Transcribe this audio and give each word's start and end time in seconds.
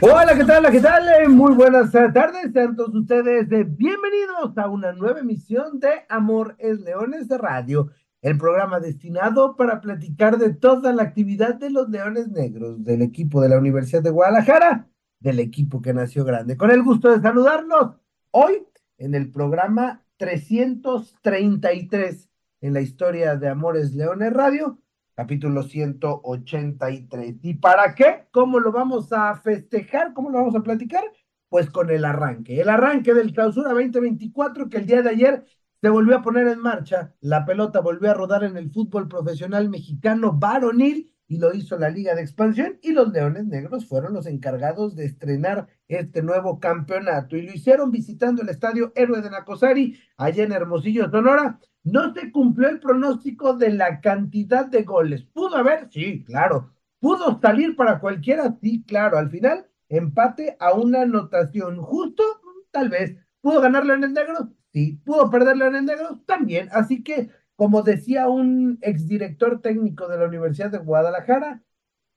Hola, 0.00 0.34
¿qué 0.36 0.44
tal? 0.44 0.70
¿Qué 0.70 0.80
tal? 0.80 1.08
Eh, 1.08 1.26
Muy 1.28 1.54
buenas 1.54 1.94
eh, 1.94 2.10
tardes, 2.12 2.52
sean 2.52 2.76
todos 2.76 2.94
ustedes 2.94 3.50
eh, 3.50 3.64
bienvenidos 3.64 4.58
a 4.58 4.68
una 4.68 4.92
nueva 4.92 5.20
emisión 5.20 5.80
de 5.80 5.88
Amor 6.10 6.54
es 6.58 6.80
Leones 6.80 7.28
de 7.28 7.38
Radio, 7.38 7.88
el 8.20 8.36
programa 8.36 8.78
destinado 8.78 9.56
para 9.56 9.80
platicar 9.80 10.36
de 10.36 10.52
toda 10.52 10.92
la 10.92 11.02
actividad 11.02 11.54
de 11.54 11.70
los 11.70 11.88
Leones 11.88 12.28
Negros, 12.28 12.84
del 12.84 13.00
equipo 13.00 13.40
de 13.40 13.48
la 13.48 13.56
Universidad 13.56 14.02
de 14.02 14.10
Guadalajara, 14.10 14.86
del 15.18 15.40
equipo 15.40 15.80
que 15.80 15.94
nació 15.94 16.26
grande. 16.26 16.58
Con 16.58 16.70
el 16.70 16.82
gusto 16.82 17.10
de 17.10 17.22
saludarlos 17.22 17.96
hoy 18.32 18.66
en 18.98 19.14
el 19.14 19.30
programa 19.30 20.04
333 20.18 22.28
en 22.60 22.74
la 22.74 22.82
historia 22.82 23.36
de 23.36 23.48
Amores 23.48 23.94
Leones 23.94 24.34
Radio 24.34 24.78
capítulo 25.16 25.62
183. 25.62 27.36
¿Y 27.42 27.54
para 27.54 27.94
qué? 27.94 28.26
¿Cómo 28.30 28.60
lo 28.60 28.70
vamos 28.70 29.12
a 29.12 29.34
festejar? 29.34 30.12
¿Cómo 30.12 30.30
lo 30.30 30.38
vamos 30.38 30.54
a 30.54 30.62
platicar? 30.62 31.04
Pues 31.48 31.70
con 31.70 31.90
el 31.90 32.04
arranque, 32.04 32.60
el 32.60 32.68
arranque 32.68 33.14
del 33.14 33.32
clausura 33.32 33.70
2024 33.70 34.68
que 34.68 34.76
el 34.76 34.86
día 34.86 35.02
de 35.02 35.10
ayer 35.10 35.44
se 35.80 35.88
volvió 35.88 36.16
a 36.16 36.22
poner 36.22 36.48
en 36.48 36.60
marcha, 36.60 37.14
la 37.20 37.44
pelota 37.46 37.80
volvió 37.80 38.10
a 38.10 38.14
rodar 38.14 38.44
en 38.44 38.56
el 38.56 38.70
fútbol 38.70 39.08
profesional 39.08 39.68
mexicano 39.70 40.32
varonil 40.32 41.14
y 41.28 41.38
lo 41.38 41.54
hizo 41.54 41.78
la 41.78 41.88
Liga 41.88 42.14
de 42.14 42.22
Expansión 42.22 42.78
y 42.82 42.92
los 42.92 43.12
Leones 43.12 43.46
Negros 43.46 43.86
fueron 43.86 44.12
los 44.12 44.26
encargados 44.26 44.96
de 44.96 45.06
estrenar 45.06 45.68
este 45.88 46.22
nuevo 46.22 46.60
campeonato 46.60 47.36
y 47.36 47.42
lo 47.42 47.52
hicieron 47.52 47.90
visitando 47.90 48.42
el 48.42 48.48
estadio 48.48 48.92
Héroe 48.94 49.22
de 49.22 49.30
Nacosari 49.30 49.98
allá 50.16 50.44
en 50.44 50.52
Hermosillo, 50.52 51.10
Sonora. 51.10 51.58
No 51.86 52.12
se 52.12 52.32
cumplió 52.32 52.68
el 52.68 52.80
pronóstico 52.80 53.54
de 53.54 53.70
la 53.70 54.00
cantidad 54.00 54.66
de 54.66 54.82
goles. 54.82 55.22
¿Pudo 55.32 55.56
haber? 55.56 55.88
Sí, 55.90 56.24
claro. 56.24 56.72
¿Pudo 56.98 57.38
salir 57.40 57.76
para 57.76 58.00
cualquiera? 58.00 58.56
Sí, 58.60 58.84
claro. 58.86 59.18
Al 59.18 59.30
final, 59.30 59.66
empate 59.88 60.56
a 60.58 60.72
una 60.74 61.02
anotación. 61.02 61.78
¿Justo? 61.78 62.22
Tal 62.70 62.88
vez. 62.88 63.16
¿Pudo 63.40 63.60
ganar 63.60 63.86
Leones 63.86 64.10
Negros? 64.10 64.48
Sí. 64.72 65.00
¿Pudo 65.04 65.30
perder 65.30 65.56
Leones 65.56 65.84
Negros? 65.84 66.24
También. 66.26 66.68
Así 66.72 67.02
que 67.02 67.30
como 67.56 67.82
decía 67.82 68.28
un 68.28 68.78
exdirector 68.82 69.60
técnico 69.62 70.08
de 70.08 70.18
la 70.18 70.26
Universidad 70.26 70.70
de 70.70 70.78
Guadalajara, 70.78 71.62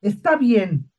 está 0.02 0.36
bien, 0.36 0.92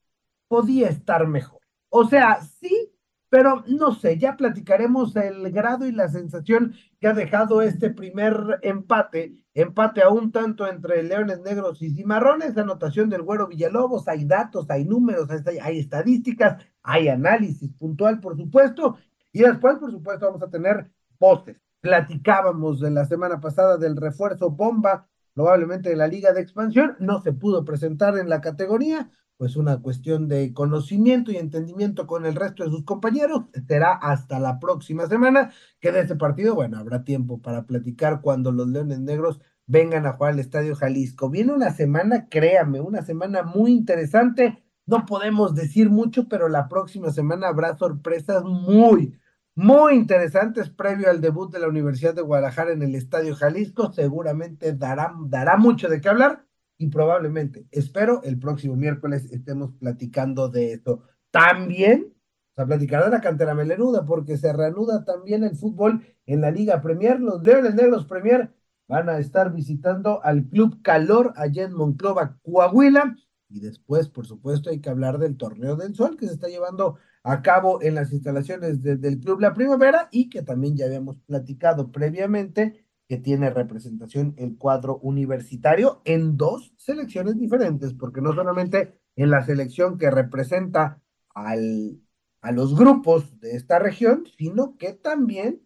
podía 0.48 0.88
estar 0.88 1.26
mejor. 1.26 1.60
O 1.90 2.06
sea, 2.06 2.40
sí, 2.40 2.89
pero 3.30 3.64
no 3.68 3.94
sé, 3.94 4.18
ya 4.18 4.36
platicaremos 4.36 5.16
el 5.16 5.50
grado 5.52 5.86
y 5.86 5.92
la 5.92 6.08
sensación 6.08 6.74
que 7.00 7.08
ha 7.08 7.14
dejado 7.14 7.62
este 7.62 7.90
primer 7.90 8.58
empate, 8.62 9.34
empate 9.54 10.02
a 10.02 10.10
un 10.10 10.32
tanto 10.32 10.68
entre 10.68 11.02
Leones 11.02 11.40
Negros 11.40 11.80
y 11.80 11.94
Cimarrones, 11.94 12.58
anotación 12.58 13.08
del 13.08 13.22
Güero 13.22 13.46
Villalobos, 13.46 14.08
hay 14.08 14.26
datos, 14.26 14.68
hay 14.68 14.84
números, 14.84 15.28
hay 15.62 15.78
estadísticas, 15.78 16.62
hay 16.82 17.08
análisis 17.08 17.72
puntual, 17.78 18.20
por 18.20 18.36
supuesto, 18.36 18.98
y 19.32 19.40
después, 19.40 19.78
por 19.78 19.90
supuesto, 19.90 20.26
vamos 20.26 20.42
a 20.42 20.50
tener 20.50 20.90
voces 21.18 21.56
Platicábamos 21.80 22.80
de 22.80 22.90
la 22.90 23.06
semana 23.06 23.40
pasada 23.40 23.78
del 23.78 23.96
refuerzo 23.96 24.50
bomba, 24.50 25.08
probablemente 25.32 25.88
de 25.88 25.96
la 25.96 26.08
Liga 26.08 26.32
de 26.34 26.42
Expansión, 26.42 26.94
no 26.98 27.22
se 27.22 27.32
pudo 27.32 27.64
presentar 27.64 28.18
en 28.18 28.28
la 28.28 28.42
categoría, 28.42 29.10
pues 29.40 29.56
una 29.56 29.78
cuestión 29.80 30.28
de 30.28 30.52
conocimiento 30.52 31.32
y 31.32 31.38
entendimiento 31.38 32.06
con 32.06 32.26
el 32.26 32.34
resto 32.34 32.62
de 32.62 32.68
sus 32.68 32.84
compañeros. 32.84 33.44
Será 33.66 33.94
hasta 33.94 34.38
la 34.38 34.60
próxima 34.60 35.06
semana 35.06 35.50
que 35.80 35.92
de 35.92 36.00
este 36.00 36.14
partido, 36.14 36.54
bueno, 36.54 36.76
habrá 36.76 37.04
tiempo 37.04 37.40
para 37.40 37.64
platicar 37.64 38.20
cuando 38.20 38.52
los 38.52 38.68
Leones 38.68 39.00
Negros 39.00 39.40
vengan 39.64 40.04
a 40.04 40.12
jugar 40.12 40.34
al 40.34 40.40
Estadio 40.40 40.76
Jalisco. 40.76 41.30
Viene 41.30 41.54
una 41.54 41.70
semana, 41.70 42.28
créame, 42.28 42.82
una 42.82 43.00
semana 43.00 43.42
muy 43.42 43.72
interesante. 43.72 44.62
No 44.84 45.06
podemos 45.06 45.54
decir 45.54 45.88
mucho, 45.88 46.28
pero 46.28 46.50
la 46.50 46.68
próxima 46.68 47.10
semana 47.10 47.48
habrá 47.48 47.78
sorpresas 47.78 48.44
muy, 48.44 49.18
muy 49.54 49.94
interesantes 49.94 50.68
previo 50.68 51.08
al 51.08 51.22
debut 51.22 51.50
de 51.50 51.60
la 51.60 51.68
Universidad 51.68 52.12
de 52.12 52.20
Guadalajara 52.20 52.72
en 52.72 52.82
el 52.82 52.94
Estadio 52.94 53.34
Jalisco. 53.34 53.90
Seguramente 53.90 54.74
dará, 54.74 55.14
dará 55.18 55.56
mucho 55.56 55.88
de 55.88 56.02
qué 56.02 56.10
hablar 56.10 56.44
y 56.80 56.86
probablemente, 56.86 57.66
espero, 57.70 58.22
el 58.22 58.38
próximo 58.38 58.74
miércoles 58.74 59.30
estemos 59.30 59.70
platicando 59.78 60.48
de 60.48 60.72
esto. 60.72 61.02
También 61.30 62.14
a 62.56 62.64
platicar 62.64 63.04
de 63.04 63.10
la 63.10 63.20
cantera 63.20 63.54
melenuda 63.54 64.06
porque 64.06 64.38
se 64.38 64.50
reanuda 64.50 65.04
también 65.04 65.44
el 65.44 65.56
fútbol 65.56 66.02
en 66.24 66.40
la 66.40 66.50
Liga 66.50 66.80
Premier. 66.80 67.20
Los 67.20 67.42
Leones 67.42 67.74
Negros 67.74 68.06
Premier 68.06 68.50
van 68.88 69.10
a 69.10 69.18
estar 69.18 69.52
visitando 69.52 70.24
al 70.24 70.48
Club 70.48 70.80
Calor 70.80 71.34
allá 71.36 71.64
en 71.64 71.74
Monclova, 71.74 72.38
Coahuila. 72.42 73.14
Y 73.50 73.60
después, 73.60 74.08
por 74.08 74.26
supuesto, 74.26 74.70
hay 74.70 74.80
que 74.80 74.88
hablar 74.88 75.18
del 75.18 75.36
Torneo 75.36 75.76
del 75.76 75.94
Sol 75.94 76.16
que 76.16 76.28
se 76.28 76.32
está 76.32 76.48
llevando 76.48 76.96
a 77.24 77.42
cabo 77.42 77.82
en 77.82 77.94
las 77.94 78.10
instalaciones 78.10 78.82
del 78.82 79.20
Club 79.20 79.40
La 79.40 79.52
Primavera 79.52 80.08
y 80.10 80.30
que 80.30 80.40
también 80.40 80.78
ya 80.78 80.86
habíamos 80.86 81.18
platicado 81.26 81.92
previamente 81.92 82.86
que 83.10 83.18
tiene 83.18 83.50
representación 83.50 84.34
el 84.36 84.56
cuadro 84.56 84.98
universitario 84.98 86.00
en 86.04 86.36
dos 86.36 86.72
selecciones 86.76 87.36
diferentes, 87.36 87.92
porque 87.92 88.20
no 88.20 88.32
solamente 88.32 89.00
en 89.16 89.30
la 89.30 89.44
selección 89.44 89.98
que 89.98 90.12
representa 90.12 91.02
al, 91.34 91.98
a 92.40 92.52
los 92.52 92.78
grupos 92.78 93.40
de 93.40 93.56
esta 93.56 93.80
región, 93.80 94.26
sino 94.38 94.76
que 94.78 94.92
también 94.92 95.60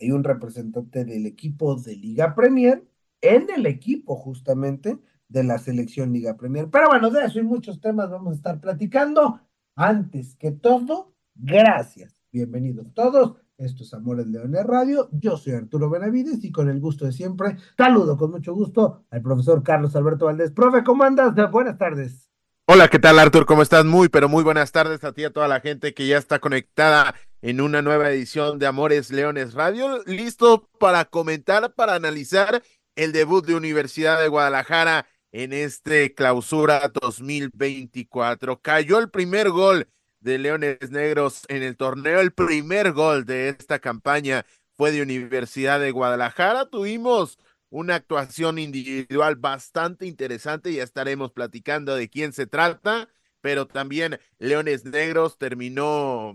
hay 0.00 0.12
un 0.12 0.22
representante 0.22 1.04
del 1.04 1.26
equipo 1.26 1.74
de 1.74 1.96
Liga 1.96 2.36
Premier 2.36 2.84
en 3.20 3.48
el 3.50 3.66
equipo 3.66 4.14
justamente 4.14 4.96
de 5.26 5.42
la 5.42 5.58
selección 5.58 6.12
Liga 6.12 6.36
Premier. 6.36 6.70
Pero 6.70 6.90
bueno, 6.90 7.10
de 7.10 7.24
eso 7.24 7.40
y 7.40 7.42
muchos 7.42 7.80
temas 7.80 8.08
vamos 8.08 8.34
a 8.34 8.36
estar 8.36 8.60
platicando. 8.60 9.40
Antes 9.74 10.36
que 10.36 10.52
todo, 10.52 11.12
gracias. 11.34 12.14
Bienvenidos 12.30 12.94
todos. 12.94 13.43
Esto 13.56 13.84
es 13.84 13.94
Amores 13.94 14.26
Leones 14.26 14.64
Radio. 14.64 15.08
Yo 15.12 15.36
soy 15.36 15.52
Arturo 15.52 15.88
Benavides 15.88 16.42
y 16.42 16.50
con 16.50 16.68
el 16.68 16.80
gusto 16.80 17.04
de 17.04 17.12
siempre 17.12 17.56
saludo 17.76 18.16
con 18.16 18.32
mucho 18.32 18.52
gusto 18.52 19.04
al 19.10 19.22
profesor 19.22 19.62
Carlos 19.62 19.94
Alberto 19.94 20.26
Valdés. 20.26 20.50
Profe, 20.50 20.82
¿cómo 20.82 21.04
andas? 21.04 21.34
Buenas 21.52 21.78
tardes. 21.78 22.28
Hola, 22.66 22.88
¿qué 22.88 22.98
tal 22.98 23.18
Artur? 23.20 23.46
¿Cómo 23.46 23.62
estás? 23.62 23.84
Muy, 23.84 24.08
pero 24.08 24.28
muy 24.28 24.42
buenas 24.42 24.72
tardes 24.72 25.04
a 25.04 25.12
ti 25.12 25.22
y 25.22 25.26
a 25.26 25.32
toda 25.32 25.46
la 25.46 25.60
gente 25.60 25.94
que 25.94 26.08
ya 26.08 26.18
está 26.18 26.40
conectada 26.40 27.14
en 27.42 27.60
una 27.60 27.80
nueva 27.80 28.10
edición 28.10 28.58
de 28.58 28.66
Amores 28.66 29.12
Leones 29.12 29.54
Radio. 29.54 30.02
Listo 30.04 30.68
para 30.80 31.04
comentar, 31.04 31.74
para 31.74 31.94
analizar 31.94 32.60
el 32.96 33.12
debut 33.12 33.46
de 33.46 33.54
Universidad 33.54 34.20
de 34.20 34.28
Guadalajara 34.28 35.06
en 35.30 35.52
este 35.52 36.12
clausura 36.12 36.90
2024. 37.00 38.60
Cayó 38.60 38.98
el 38.98 39.10
primer 39.10 39.50
gol 39.50 39.86
de 40.24 40.38
Leones 40.38 40.90
Negros 40.90 41.42
en 41.48 41.62
el 41.62 41.76
torneo. 41.76 42.18
El 42.20 42.32
primer 42.32 42.92
gol 42.92 43.26
de 43.26 43.50
esta 43.50 43.78
campaña 43.78 44.46
fue 44.72 44.90
de 44.90 45.02
Universidad 45.02 45.78
de 45.78 45.90
Guadalajara. 45.90 46.64
Tuvimos 46.70 47.38
una 47.68 47.96
actuación 47.96 48.58
individual 48.58 49.36
bastante 49.36 50.06
interesante. 50.06 50.72
Ya 50.72 50.82
estaremos 50.82 51.30
platicando 51.32 51.94
de 51.94 52.08
quién 52.08 52.32
se 52.32 52.46
trata, 52.46 53.10
pero 53.42 53.66
también 53.66 54.18
Leones 54.38 54.86
Negros 54.86 55.36
terminó 55.36 56.34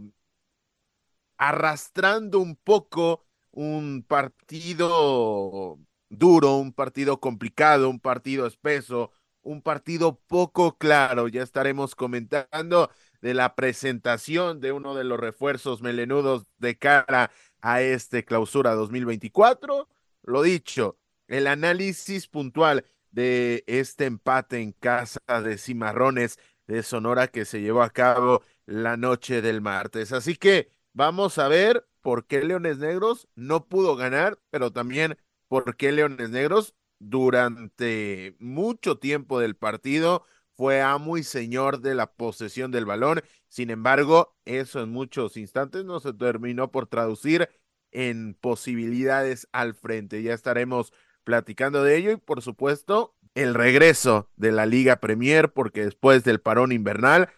arrastrando 1.37 2.39
un 2.39 2.55
poco 2.57 3.25
un 3.49 4.05
partido 4.07 5.79
duro, 6.09 6.57
un 6.57 6.73
partido 6.73 7.19
complicado, 7.19 7.89
un 7.89 7.99
partido 7.99 8.45
espeso, 8.45 9.11
un 9.41 9.63
partido 9.63 10.19
poco 10.27 10.77
claro. 10.77 11.27
Ya 11.27 11.41
estaremos 11.41 11.95
comentando 11.95 12.91
de 13.21 13.33
la 13.33 13.55
presentación 13.55 14.59
de 14.59 14.71
uno 14.71 14.95
de 14.95 15.03
los 15.03 15.19
refuerzos 15.19 15.81
melenudos 15.81 16.45
de 16.57 16.77
cara 16.77 17.31
a 17.61 17.81
este 17.81 18.23
clausura 18.25 18.73
2024. 18.73 19.87
Lo 20.23 20.41
dicho, 20.41 20.97
el 21.27 21.47
análisis 21.47 22.27
puntual 22.27 22.85
de 23.11 23.63
este 23.67 24.05
empate 24.05 24.61
en 24.61 24.71
casa 24.71 25.19
de 25.43 25.57
Cimarrones 25.57 26.37
de 26.67 26.83
Sonora 26.83 27.27
que 27.27 27.45
se 27.45 27.61
llevó 27.61 27.81
a 27.81 27.89
cabo 27.89 28.43
la 28.65 28.97
noche 28.97 29.41
del 29.41 29.61
martes. 29.61 30.11
Así 30.11 30.35
que 30.35 30.71
vamos 30.93 31.37
a 31.39 31.47
ver 31.47 31.87
por 32.01 32.25
qué 32.25 32.43
Leones 32.43 32.77
Negros 32.77 33.27
no 33.35 33.65
pudo 33.65 33.95
ganar, 33.95 34.39
pero 34.51 34.71
también 34.71 35.17
por 35.47 35.75
qué 35.75 35.91
Leones 35.91 36.29
Negros 36.29 36.75
durante 36.99 38.35
mucho 38.39 38.97
tiempo 38.97 39.39
del 39.39 39.55
partido 39.55 40.23
fue 40.59 40.81
amo 40.81 41.17
y 41.17 41.23
señor 41.23 41.79
de 41.79 41.95
la 41.95 42.11
posesión 42.11 42.69
del 42.69 42.83
balón. 42.83 43.21
Sin 43.47 43.69
embargo, 43.69 44.35
eso 44.43 44.83
en 44.83 44.89
muchos 44.89 45.37
instantes 45.37 45.85
no 45.85 46.01
se 46.01 46.11
terminó 46.11 46.69
por 46.69 46.85
traducir 46.85 47.47
en 47.91 48.33
posibilidades 48.33 49.47
al 49.53 49.73
frente. 49.73 50.21
Ya 50.21 50.33
estaremos 50.33 50.91
platicando 51.23 51.81
de 51.81 51.95
ello 51.95 52.11
y 52.11 52.17
por 52.17 52.41
supuesto 52.41 53.15
el 53.35 53.53
regreso 53.53 54.27
de 54.35 54.51
la 54.51 54.65
Liga 54.65 54.97
Premier 54.97 55.53
porque 55.53 55.85
después 55.85 56.25
del 56.25 56.41
parón 56.41 56.73
invernal 56.73 57.29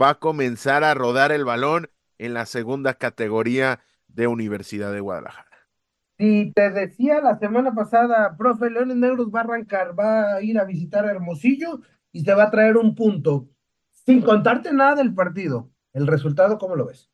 va 0.00 0.10
a 0.10 0.18
comenzar 0.18 0.84
a 0.84 0.92
rodar 0.92 1.32
el 1.32 1.46
balón 1.46 1.88
en 2.18 2.34
la 2.34 2.44
segunda 2.44 2.92
categoría 2.92 3.80
de 4.08 4.26
Universidad 4.26 4.92
de 4.92 5.00
Guadalajara. 5.00 5.48
Y 6.18 6.52
te 6.52 6.70
decía 6.70 7.22
la 7.22 7.38
semana 7.38 7.74
pasada, 7.74 8.36
profe, 8.36 8.68
Leones 8.68 8.98
Negros 8.98 9.30
va 9.34 9.40
a 9.40 9.44
arrancar, 9.44 9.98
va 9.98 10.34
a 10.34 10.42
ir 10.42 10.58
a 10.58 10.64
visitar 10.64 11.06
Hermosillo 11.06 11.80
y 12.12 12.22
se 12.22 12.34
va 12.34 12.44
a 12.44 12.50
traer 12.50 12.76
un 12.76 12.94
punto, 12.94 13.48
sin 13.90 14.22
contarte 14.22 14.72
nada 14.72 14.96
del 14.96 15.14
partido. 15.14 15.70
¿El 15.92 16.06
resultado 16.06 16.58
cómo 16.58 16.76
lo 16.76 16.86
ves? 16.86 17.10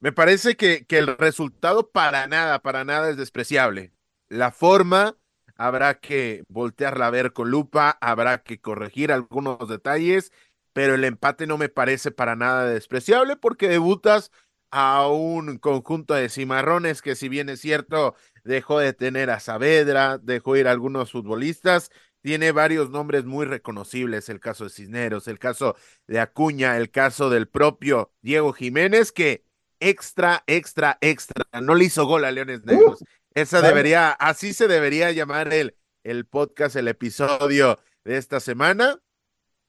Me 0.00 0.12
parece 0.12 0.56
que, 0.56 0.84
que 0.86 0.98
el 0.98 1.16
resultado 1.16 1.90
para 1.90 2.26
nada, 2.26 2.60
para 2.60 2.84
nada 2.84 3.10
es 3.10 3.16
despreciable. 3.16 3.92
La 4.28 4.50
forma 4.50 5.16
habrá 5.56 6.00
que 6.00 6.42
voltearla 6.48 7.06
a 7.06 7.10
ver 7.10 7.32
con 7.32 7.50
lupa, 7.50 7.98
habrá 8.00 8.42
que 8.42 8.60
corregir 8.60 9.12
algunos 9.12 9.68
detalles, 9.68 10.32
pero 10.72 10.94
el 10.94 11.04
empate 11.04 11.46
no 11.46 11.58
me 11.58 11.68
parece 11.68 12.10
para 12.10 12.34
nada 12.34 12.66
despreciable 12.66 13.36
porque 13.36 13.68
debutas 13.68 14.30
a 14.70 15.06
un 15.06 15.58
conjunto 15.58 16.14
de 16.14 16.30
cimarrones 16.30 17.02
que 17.02 17.14
si 17.14 17.28
bien 17.28 17.50
es 17.50 17.60
cierto 17.60 18.14
dejó 18.42 18.78
de 18.78 18.94
tener 18.94 19.30
a 19.30 19.38
Saavedra, 19.38 20.18
dejó 20.18 20.56
ir 20.56 20.66
a 20.66 20.72
algunos 20.72 21.12
futbolistas, 21.12 21.90
tiene 22.22 22.52
varios 22.52 22.90
nombres 22.90 23.24
muy 23.24 23.44
reconocibles, 23.44 24.28
el 24.28 24.40
caso 24.40 24.64
de 24.64 24.70
Cisneros, 24.70 25.28
el 25.28 25.38
caso 25.38 25.76
de 26.06 26.20
Acuña, 26.20 26.76
el 26.76 26.90
caso 26.90 27.28
del 27.28 27.48
propio 27.48 28.12
Diego 28.22 28.52
Jiménez, 28.52 29.12
que 29.12 29.44
extra, 29.80 30.44
extra, 30.46 30.98
extra, 31.00 31.44
no 31.60 31.74
le 31.74 31.84
hizo 31.84 32.06
gol 32.06 32.24
a 32.24 32.30
Leones 32.30 32.64
Negros. 32.64 33.04
Esa 33.34 33.60
debería, 33.60 34.10
así 34.10 34.52
se 34.52 34.68
debería 34.68 35.10
llamar 35.10 35.52
el, 35.52 35.76
el 36.04 36.26
podcast, 36.26 36.76
el 36.76 36.88
episodio 36.88 37.78
de 38.04 38.16
esta 38.16 38.40
semana. 38.40 39.00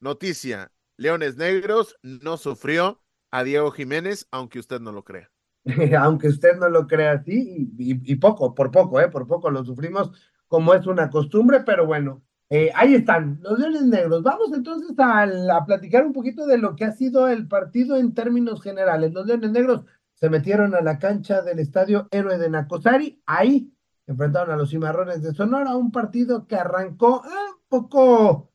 Noticia, 0.00 0.70
Leones 0.96 1.36
Negros 1.36 1.96
no 2.02 2.36
sufrió 2.36 3.02
a 3.30 3.42
Diego 3.42 3.72
Jiménez, 3.72 4.28
aunque 4.30 4.60
usted 4.60 4.80
no 4.80 4.92
lo 4.92 5.02
crea. 5.02 5.30
aunque 5.98 6.28
usted 6.28 6.56
no 6.56 6.68
lo 6.68 6.86
crea 6.86 7.12
así, 7.12 7.72
y, 7.76 8.14
poco, 8.16 8.54
por 8.54 8.70
poco, 8.70 9.00
¿eh? 9.00 9.08
por 9.08 9.26
poco 9.26 9.50
lo 9.50 9.64
sufrimos 9.64 10.12
como 10.46 10.74
es 10.74 10.86
una 10.86 11.10
costumbre, 11.10 11.60
pero 11.66 11.86
bueno, 11.86 12.22
eh, 12.50 12.70
ahí 12.74 12.94
están 12.94 13.40
los 13.42 13.58
Leones 13.58 13.84
Negros. 13.84 14.22
Vamos 14.22 14.52
entonces 14.52 14.94
a, 14.98 15.64
platicar 15.66 16.04
un 16.06 16.12
poquito 16.12 16.46
de 16.46 16.58
lo 16.58 16.76
que 16.76 16.84
ha 16.84 16.92
sido 16.92 17.28
el 17.28 17.48
partido 17.48 17.96
en 17.96 18.14
términos 18.14 18.62
generales. 18.62 19.12
Los 19.12 19.26
Leones 19.26 19.50
Negros 19.50 19.84
se 20.14 20.30
metieron 20.30 20.74
a 20.74 20.80
la 20.80 20.98
cancha 20.98 21.42
del 21.42 21.58
estadio 21.58 22.08
Héroe 22.10 22.38
de 22.38 22.50
Nacosari, 22.50 23.22
ahí 23.26 23.72
enfrentaron 24.06 24.54
a 24.54 24.56
los 24.56 24.70
Cimarrones 24.70 25.22
de 25.22 25.32
Sonora, 25.32 25.76
un 25.76 25.90
partido 25.90 26.46
que 26.46 26.56
arrancó 26.56 27.22
ah, 27.24 27.54
un 27.56 27.68
poco, 27.68 28.52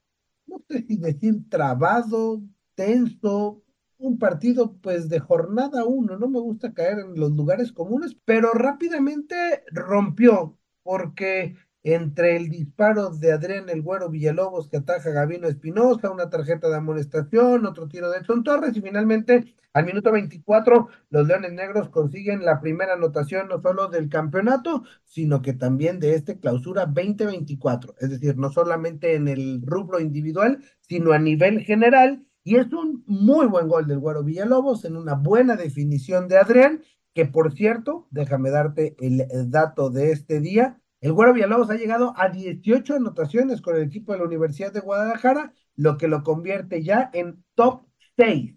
no 0.47 0.61
sé 0.69 0.85
si 0.87 0.97
decir 0.97 1.49
trabado, 1.49 2.41
tenso, 2.75 3.63
un 3.97 4.17
partido 4.17 4.77
pues 4.81 5.09
de 5.09 5.19
jornada 5.19 5.83
uno, 5.85 6.17
no 6.17 6.29
me 6.29 6.39
gusta 6.39 6.73
caer 6.73 6.99
en 6.99 7.19
los 7.19 7.31
lugares 7.31 7.71
comunes, 7.71 8.15
pero 8.25 8.51
rápidamente 8.53 9.63
rompió 9.71 10.57
porque 10.83 11.55
entre 11.93 12.35
el 12.35 12.49
disparo 12.49 13.09
de 13.09 13.31
Adrián 13.31 13.69
El 13.69 13.81
Güero 13.81 14.09
Villalobos 14.09 14.69
que 14.69 14.77
ataja 14.77 15.09
a 15.09 15.13
Gavino 15.13 15.47
Espinosa, 15.47 16.11
una 16.11 16.29
tarjeta 16.29 16.69
de 16.69 16.75
amonestación, 16.75 17.65
otro 17.65 17.87
tiro 17.87 18.09
de 18.09 18.19
Edson 18.19 18.43
Torres 18.43 18.75
y 18.75 18.81
finalmente 18.81 19.55
al 19.73 19.85
minuto 19.85 20.11
24 20.11 20.87
los 21.09 21.27
Leones 21.27 21.53
Negros 21.53 21.89
consiguen 21.89 22.43
la 22.43 22.59
primera 22.59 22.93
anotación 22.93 23.47
no 23.47 23.61
solo 23.61 23.87
del 23.87 24.09
campeonato, 24.09 24.83
sino 25.05 25.41
que 25.41 25.53
también 25.53 25.99
de 25.99 26.15
este 26.15 26.39
clausura 26.39 26.85
2024, 26.85 27.95
es 27.99 28.09
decir, 28.09 28.37
no 28.37 28.51
solamente 28.51 29.15
en 29.15 29.27
el 29.27 29.61
rubro 29.63 29.99
individual, 29.99 30.63
sino 30.81 31.11
a 31.11 31.19
nivel 31.19 31.61
general. 31.61 32.25
Y 32.43 32.55
es 32.55 32.71
un 32.73 33.03
muy 33.05 33.45
buen 33.45 33.67
gol 33.67 33.85
del 33.85 33.99
Güero 33.99 34.23
Villalobos 34.23 34.85
en 34.85 34.95
una 34.95 35.13
buena 35.13 35.55
definición 35.55 36.27
de 36.27 36.37
Adrián, 36.37 36.81
que 37.13 37.25
por 37.25 37.53
cierto, 37.53 38.07
déjame 38.11 38.49
darte 38.49 38.95
el, 38.99 39.27
dato 39.51 39.89
de 39.89 40.11
este 40.11 40.39
día, 40.39 40.81
el 41.01 41.13
Güero 41.13 41.33
Villalobos 41.33 41.69
ha 41.69 41.75
llegado 41.75 42.13
a 42.17 42.29
18 42.29 42.95
anotaciones 42.95 43.61
con 43.61 43.75
el 43.75 43.83
equipo 43.83 44.11
de 44.11 44.19
la 44.19 44.25
Universidad 44.25 44.73
de 44.73 44.81
Guadalajara, 44.81 45.53
lo 45.75 45.97
que 45.97 46.07
lo 46.07 46.23
convierte 46.23 46.83
ya 46.83 47.09
en 47.13 47.43
top 47.55 47.85
6 48.17 48.55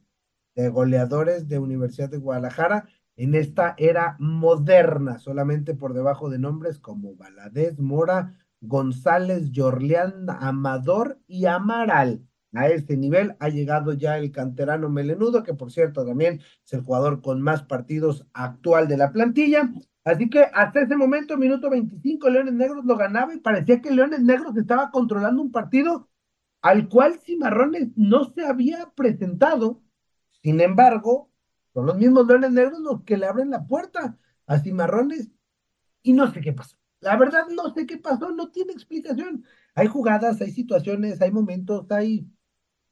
de 0.55 0.69
goleadores 0.69 1.49
de 1.49 1.59
Universidad 1.59 2.11
de 2.11 2.19
Guadalajara 2.19 2.89
en 3.17 3.35
esta 3.35 3.75
era 3.79 4.17
moderna, 4.19 5.19
solamente 5.19 5.75
por 5.75 5.95
debajo 5.95 6.31
de 6.31 6.39
nombres 6.39 6.79
como 6.79 7.15
Valadez, 7.15 7.79
Mora, 7.79 8.39
González, 8.61 9.51
Yorleán, 9.51 10.27
Amador 10.29 11.21
y 11.27 11.47
Amaral. 11.47 12.27
A 12.55 12.69
este 12.69 12.97
nivel 12.97 13.35
ha 13.39 13.49
llegado 13.49 13.93
ya 13.93 14.19
el 14.19 14.31
canterano 14.31 14.89
Melenudo, 14.89 15.43
que 15.43 15.55
por 15.55 15.73
cierto 15.73 16.05
también 16.05 16.41
es 16.65 16.73
el 16.73 16.83
jugador 16.83 17.23
con 17.23 17.41
más 17.41 17.63
partidos 17.63 18.27
actual 18.33 18.89
de 18.89 18.97
la 18.99 19.13
plantilla. 19.13 19.73
Así 20.05 20.29
que 20.29 20.43
hasta 20.53 20.81
ese 20.83 20.97
momento, 20.97 21.37
minuto 21.37 21.71
25, 21.71 22.29
Leones 22.29 22.55
Negros 22.55 22.85
lo 22.85 22.97
ganaba 22.97 23.35
y 23.35 23.39
parecía 23.39 23.81
que 23.81 23.91
Leones 23.91 24.21
Negros 24.21 24.57
estaba 24.57 24.91
controlando 24.91 25.43
un 25.43 25.53
partido 25.53 26.09
al 26.61 26.89
cual 26.89 27.19
Cimarrones 27.21 27.89
no 27.97 28.25
se 28.33 28.45
había 28.45 28.91
presentado. 28.95 29.83
Sin 30.43 30.61
embargo, 30.61 31.31
son 31.73 31.87
los 31.87 31.97
mismos 31.97 32.27
Leones 32.27 32.53
Negros 32.53 32.81
los 32.81 33.03
que 33.05 33.17
le 33.17 33.27
abren 33.27 33.51
la 33.51 33.67
puerta 33.67 34.19
a 34.47 34.59
Cimarrones 34.59 35.31
y 36.03 36.13
no 36.13 36.33
sé 36.33 36.41
qué 36.41 36.53
pasó. 36.53 36.77
La 37.01 37.17
verdad, 37.17 37.47
no 37.49 37.73
sé 37.75 37.87
qué 37.87 37.99
pasó, 37.99 38.33
no 38.33 38.51
tiene 38.51 38.73
explicación. 38.73 39.45
Hay 39.75 39.87
jugadas, 39.87 40.41
hay 40.41 40.51
situaciones, 40.53 41.21
hay 41.21 41.31
momentos, 41.31 41.91
hay 41.91 42.29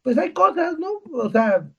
pues 0.03 0.19
hay 0.19 0.33
cosas, 0.33 0.79
¿no? 0.79 0.89
O 1.13 1.31
sea, 1.31 1.71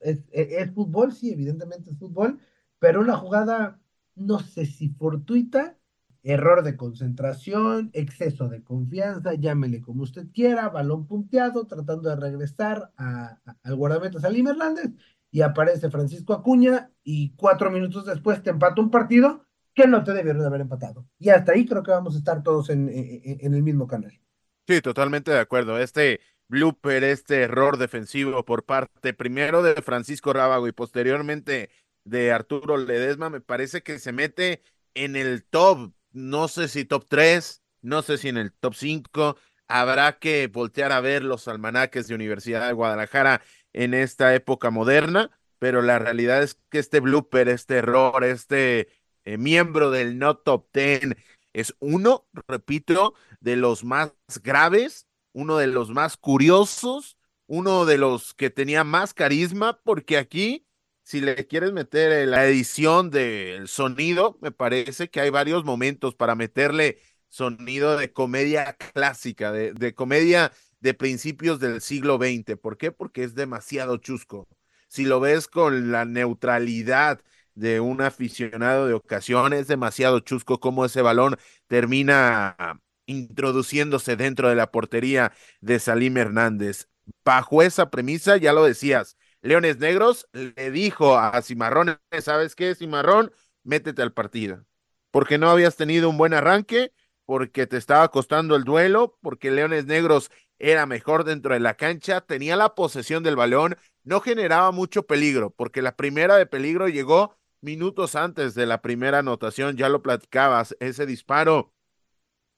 es, 0.00 0.24
es, 0.30 0.72
fútbol, 0.72 1.12
sí, 1.12 1.32
evidentemente 1.32 1.90
es 1.90 1.98
fútbol, 1.98 2.40
pero 2.78 3.00
una 3.00 3.16
jugada, 3.16 3.80
no 4.16 4.40
sé 4.40 4.66
si 4.66 4.88
fortuita, 4.88 5.78
error 6.22 6.64
de 6.64 6.76
concentración, 6.76 7.90
exceso 7.92 8.48
de 8.48 8.64
confianza, 8.64 9.34
llámele 9.34 9.80
como 9.80 10.02
usted 10.02 10.26
quiera, 10.34 10.68
balón 10.68 11.06
punteado, 11.06 11.66
tratando 11.66 12.08
de 12.08 12.16
regresar 12.16 12.90
a, 12.96 13.38
al 13.62 13.76
guardameta 13.76 14.18
Salim 14.18 14.48
Hernández, 14.48 14.90
y 15.30 15.42
aparece 15.42 15.90
Francisco 15.90 16.32
Acuña, 16.32 16.90
y 17.04 17.34
cuatro 17.36 17.70
minutos 17.70 18.06
después 18.06 18.42
te 18.42 18.50
empata 18.50 18.80
un 18.80 18.90
partido 18.90 19.46
que 19.72 19.86
no 19.86 20.02
te 20.02 20.14
debieron 20.14 20.44
haber 20.44 20.62
empatado. 20.62 21.06
Y 21.18 21.28
hasta 21.28 21.52
ahí 21.52 21.66
creo 21.66 21.82
que 21.82 21.90
vamos 21.90 22.14
a 22.14 22.18
estar 22.18 22.42
todos 22.42 22.70
en, 22.70 22.88
en, 22.88 23.54
el 23.54 23.62
mismo 23.62 23.86
canal. 23.86 24.18
Sí, 24.66 24.80
totalmente 24.80 25.30
de 25.30 25.38
acuerdo. 25.38 25.78
Este 25.78 26.20
blooper, 26.48 27.04
este 27.04 27.42
error 27.42 27.76
defensivo 27.76 28.44
por 28.44 28.64
parte 28.64 29.12
primero 29.12 29.62
de 29.62 29.74
Francisco 29.82 30.32
Rábago 30.32 30.66
y 30.66 30.72
posteriormente 30.72 31.68
de 32.06 32.32
Arturo 32.32 32.76
Ledesma, 32.76 33.30
me 33.30 33.40
parece 33.40 33.82
que 33.82 33.98
se 33.98 34.12
mete 34.12 34.62
en 34.94 35.16
el 35.16 35.44
top, 35.44 35.92
no 36.12 36.48
sé 36.48 36.68
si 36.68 36.84
top 36.84 37.06
3, 37.08 37.62
no 37.82 38.02
sé 38.02 38.18
si 38.18 38.28
en 38.28 38.38
el 38.38 38.52
top 38.52 38.74
5. 38.74 39.36
Habrá 39.68 40.18
que 40.18 40.46
voltear 40.46 40.92
a 40.92 41.00
ver 41.00 41.22
los 41.24 41.48
almanaques 41.48 42.08
de 42.08 42.14
Universidad 42.14 42.66
de 42.66 42.72
Guadalajara 42.72 43.42
en 43.72 43.94
esta 43.94 44.34
época 44.34 44.70
moderna, 44.70 45.30
pero 45.58 45.82
la 45.82 45.98
realidad 45.98 46.42
es 46.42 46.60
que 46.70 46.78
este 46.78 47.00
blooper, 47.00 47.48
este 47.48 47.76
error, 47.76 48.24
este 48.24 48.88
eh, 49.24 49.38
miembro 49.38 49.90
del 49.90 50.18
no 50.18 50.36
top 50.38 50.68
10 50.72 51.16
es 51.52 51.74
uno, 51.80 52.26
repito, 52.48 53.14
de 53.40 53.56
los 53.56 53.84
más 53.84 54.12
graves 54.42 55.06
uno 55.36 55.58
de 55.58 55.66
los 55.66 55.90
más 55.90 56.16
curiosos, 56.16 57.18
uno 57.46 57.84
de 57.84 57.98
los 57.98 58.32
que 58.32 58.48
tenía 58.48 58.84
más 58.84 59.12
carisma, 59.12 59.78
porque 59.84 60.16
aquí, 60.16 60.65
si 61.06 61.20
le 61.20 61.46
quieres 61.46 61.72
meter 61.72 62.26
la 62.26 62.46
edición 62.46 63.10
del 63.10 63.68
sonido, 63.68 64.38
me 64.42 64.50
parece 64.50 65.08
que 65.08 65.20
hay 65.20 65.30
varios 65.30 65.64
momentos 65.64 66.16
para 66.16 66.34
meterle 66.34 66.98
sonido 67.28 67.96
de 67.96 68.12
comedia 68.12 68.72
clásica, 68.72 69.52
de, 69.52 69.72
de 69.72 69.94
comedia 69.94 70.50
de 70.80 70.94
principios 70.94 71.60
del 71.60 71.80
siglo 71.80 72.18
XX. 72.18 72.56
¿Por 72.56 72.76
qué? 72.76 72.90
Porque 72.90 73.22
es 73.22 73.36
demasiado 73.36 73.98
chusco. 73.98 74.48
Si 74.88 75.04
lo 75.04 75.20
ves 75.20 75.46
con 75.46 75.92
la 75.92 76.04
neutralidad 76.04 77.20
de 77.54 77.78
un 77.78 78.00
aficionado 78.02 78.88
de 78.88 78.94
ocasión, 78.94 79.52
es 79.52 79.68
demasiado 79.68 80.18
chusco 80.18 80.58
como 80.58 80.84
ese 80.84 81.02
balón 81.02 81.36
termina 81.68 82.80
introduciéndose 83.06 84.16
dentro 84.16 84.48
de 84.48 84.56
la 84.56 84.72
portería 84.72 85.32
de 85.60 85.78
Salim 85.78 86.16
Hernández. 86.16 86.88
Bajo 87.24 87.62
esa 87.62 87.90
premisa, 87.90 88.38
ya 88.38 88.52
lo 88.52 88.64
decías, 88.64 89.15
Leones 89.42 89.78
Negros 89.78 90.28
le 90.32 90.70
dijo 90.70 91.18
a 91.18 91.40
Cimarrón, 91.42 92.00
¿sabes 92.20 92.54
qué, 92.54 92.74
Cimarrón? 92.74 93.32
Métete 93.64 94.02
al 94.02 94.12
partido, 94.12 94.64
porque 95.10 95.38
no 95.38 95.50
habías 95.50 95.76
tenido 95.76 96.08
un 96.10 96.18
buen 96.18 96.34
arranque, 96.34 96.92
porque 97.24 97.66
te 97.66 97.76
estaba 97.76 98.10
costando 98.10 98.56
el 98.56 98.64
duelo, 98.64 99.18
porque 99.20 99.50
Leones 99.50 99.86
Negros 99.86 100.30
era 100.58 100.86
mejor 100.86 101.24
dentro 101.24 101.54
de 101.54 101.60
la 101.60 101.74
cancha, 101.74 102.20
tenía 102.20 102.56
la 102.56 102.74
posesión 102.74 103.22
del 103.22 103.36
balón, 103.36 103.76
no 104.04 104.20
generaba 104.20 104.70
mucho 104.70 105.04
peligro, 105.06 105.50
porque 105.50 105.82
la 105.82 105.96
primera 105.96 106.36
de 106.36 106.46
peligro 106.46 106.88
llegó 106.88 107.36
minutos 107.60 108.14
antes 108.14 108.54
de 108.54 108.66
la 108.66 108.80
primera 108.80 109.18
anotación, 109.18 109.76
ya 109.76 109.88
lo 109.88 110.02
platicabas, 110.02 110.76
ese 110.80 111.04
disparo 111.04 111.72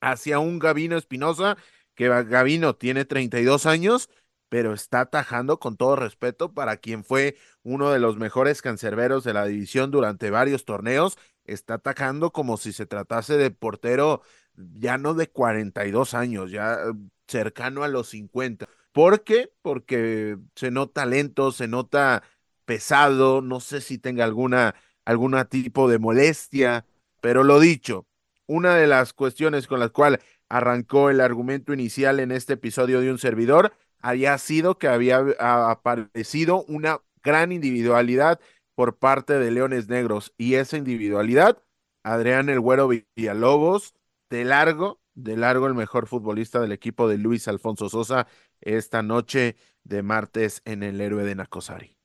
hacia 0.01 0.39
un 0.39 0.59
Gavino 0.59 0.97
Espinosa, 0.97 1.57
que 1.95 2.09
Gavino 2.09 2.77
tiene 2.77 3.05
32 3.05 3.67
años, 3.67 4.11
pero 4.49 4.73
está 4.73 5.01
atajando 5.01 5.59
con 5.59 5.77
todo 5.77 5.97
respeto 5.97 6.53
para 6.55 6.79
quien 6.79 7.05
fue 7.05 7.37
uno 7.63 7.91
de 7.91 7.99
los 7.99 8.17
mejores 8.17 8.63
cancerberos 8.63 9.25
de 9.25 9.35
la 9.35 9.45
división 9.45 9.91
durante 9.91 10.31
varios 10.31 10.65
torneos, 10.65 11.19
está 11.45 11.75
atajando 11.75 12.33
como 12.33 12.57
si 12.57 12.73
se 12.73 12.87
tratase 12.87 13.37
de 13.37 13.51
portero 13.51 14.23
ya 14.55 14.99
no 14.99 15.15
de 15.15 15.29
42 15.29 16.15
años, 16.15 16.51
ya 16.51 16.79
cercano 17.27 17.85
a 17.85 17.89
los 17.89 18.09
50. 18.09 18.67
¿Por 18.93 19.23
qué? 19.23 19.53
Porque 19.63 20.39
se 20.57 20.71
nota 20.71 21.07
lento, 21.07 21.53
se 21.53 21.69
nota 21.69 22.23
pesado, 22.65 23.41
no 23.41 23.61
sé 23.61 23.81
si 23.81 23.99
tenga 23.99 24.25
alguna, 24.25 24.75
alguna 25.05 25.45
tipo 25.47 25.89
de 25.89 25.99
molestia, 25.99 26.85
pero 27.21 27.45
lo 27.45 27.61
dicho, 27.61 28.07
una 28.47 28.75
de 28.77 28.87
las 28.87 29.13
cuestiones 29.13 29.67
con 29.67 29.81
las 29.81 29.91
cuales 29.91 30.21
arrancó 30.49 31.11
el 31.11 31.21
argumento 31.21 31.73
inicial 31.73 32.21
en 32.21 32.33
este 32.33 32.55
episodio 32.55 33.01
de 33.01 33.11
un 33.11 33.19
servidor 33.19 33.73
había 34.01 34.37
sido 34.39 34.79
que 34.79 34.89
había 34.89 35.25
aparecido 35.39 36.65
una 36.65 37.01
gran 37.23 37.53
individualidad 37.53 38.41
por 38.75 38.97
parte 38.97 39.39
de 39.39 39.51
Leones 39.51 39.89
Negros 39.89 40.33
y 40.39 40.55
esa 40.55 40.77
individualidad, 40.77 41.59
Adrián 42.05 42.49
El 42.49 42.61
Güero 42.61 42.89
Villalobos, 42.89 43.95
de 44.31 44.45
largo, 44.45 45.01
de 45.15 45.37
largo 45.37 45.67
el 45.67 45.75
mejor 45.75 46.07
futbolista 46.07 46.61
del 46.61 46.73
equipo 46.73 47.09
de 47.09 47.19
Luis 47.19 47.49
Alfonso 47.49 47.89
Sosa 47.89 48.27
esta 48.61 49.03
noche 49.03 49.57
de 49.85 50.03
martes 50.03 50.63
en 50.65 50.83
el 50.83 51.01
héroe 51.01 51.25
de 51.25 51.35
Nacosari. 51.35 51.97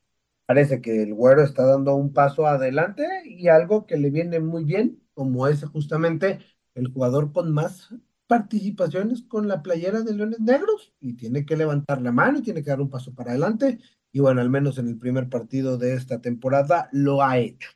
Parece 0.46 0.80
que 0.80 1.02
el 1.02 1.14
güero 1.14 1.42
está 1.42 1.64
dando 1.64 1.94
un 1.94 2.12
paso 2.12 2.46
adelante 2.46 3.06
y 3.24 3.48
algo 3.48 3.86
que 3.86 3.96
le 3.96 4.10
viene 4.10 4.40
muy 4.40 4.64
bien, 4.64 5.02
como 5.14 5.46
es 5.46 5.64
justamente 5.64 6.40
el 6.74 6.88
jugador 6.88 7.32
con 7.32 7.52
más 7.52 7.94
participaciones 8.26 9.22
con 9.22 9.48
la 9.48 9.62
playera 9.62 10.02
de 10.02 10.14
Leones 10.14 10.40
Negros 10.40 10.92
y 11.00 11.14
tiene 11.14 11.44
que 11.44 11.56
levantar 11.56 12.00
la 12.00 12.12
mano 12.12 12.38
y 12.38 12.42
tiene 12.42 12.62
que 12.62 12.70
dar 12.70 12.80
un 12.80 12.90
paso 12.90 13.14
para 13.14 13.30
adelante. 13.30 13.78
Y 14.12 14.20
bueno, 14.20 14.40
al 14.40 14.50
menos 14.50 14.78
en 14.78 14.88
el 14.88 14.98
primer 14.98 15.28
partido 15.28 15.76
de 15.76 15.94
esta 15.94 16.20
temporada 16.20 16.88
lo 16.92 17.22
ha 17.22 17.38
hecho. 17.38 17.70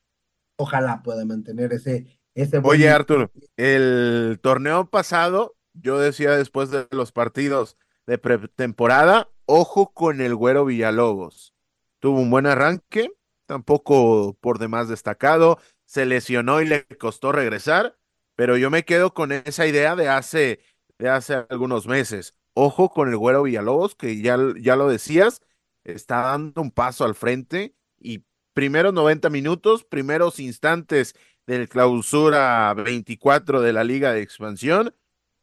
Ojalá 0.57 1.03
pueda 1.03 1.25
mantener 1.25 1.73
ese, 1.73 2.19
ese 2.35 2.59
Oye, 2.63 2.89
Arturo, 2.89 3.31
el 3.57 4.39
torneo 4.41 4.89
pasado, 4.89 5.57
yo 5.75 5.99
decía 5.99 6.37
después 6.37 6.71
de 6.71 6.87
los 6.91 7.13
partidos 7.13 7.77
de 8.07 8.19
pretemporada, 8.19 9.29
ojo 9.45 9.93
con 9.93 10.21
el 10.21 10.35
güero 10.35 10.65
Villalobos. 10.65 11.55
Tuvo 12.01 12.21
un 12.21 12.31
buen 12.31 12.47
arranque, 12.47 13.13
tampoco 13.47 14.37
por 14.41 14.59
demás 14.59 14.89
destacado, 14.89 15.59
se 15.85 16.07
lesionó 16.07 16.61
y 16.61 16.67
le 16.67 16.87
costó 16.99 17.33
regresar, 17.33 17.97
pero 18.39 18.57
yo 18.57 18.71
me 18.71 18.85
quedo 18.85 19.15
con 19.15 19.33
esa 19.33 19.67
idea 19.67 19.97
de 19.97 20.09
hace, 20.09 20.61
de 20.97 21.09
hace 21.09 21.45
algunos 21.51 21.89
meses. 21.89 22.37
Ojo 22.55 22.89
con 22.89 23.09
el 23.09 23.17
güero 23.17 23.43
Villalobos, 23.43 23.97
que 23.97 24.23
ya, 24.23 24.39
ya 24.61 24.77
lo 24.77 24.89
decías, 24.89 25.43
está 25.83 26.21
dando 26.23 26.63
un 26.63 26.71
paso 26.71 27.05
al 27.05 27.17
frente 27.17 27.75
y 27.99 28.25
primeros 28.55 28.95
90 28.95 29.29
minutos, 29.31 29.83
primeros 29.83 30.39
instantes 30.39 31.17
del 31.49 31.69
clausura 31.69 32.73
24 32.75 33.61
de 33.61 33.73
la 33.73 33.83
Liga 33.83 34.13
de 34.13 34.23
Expansión, 34.23 34.95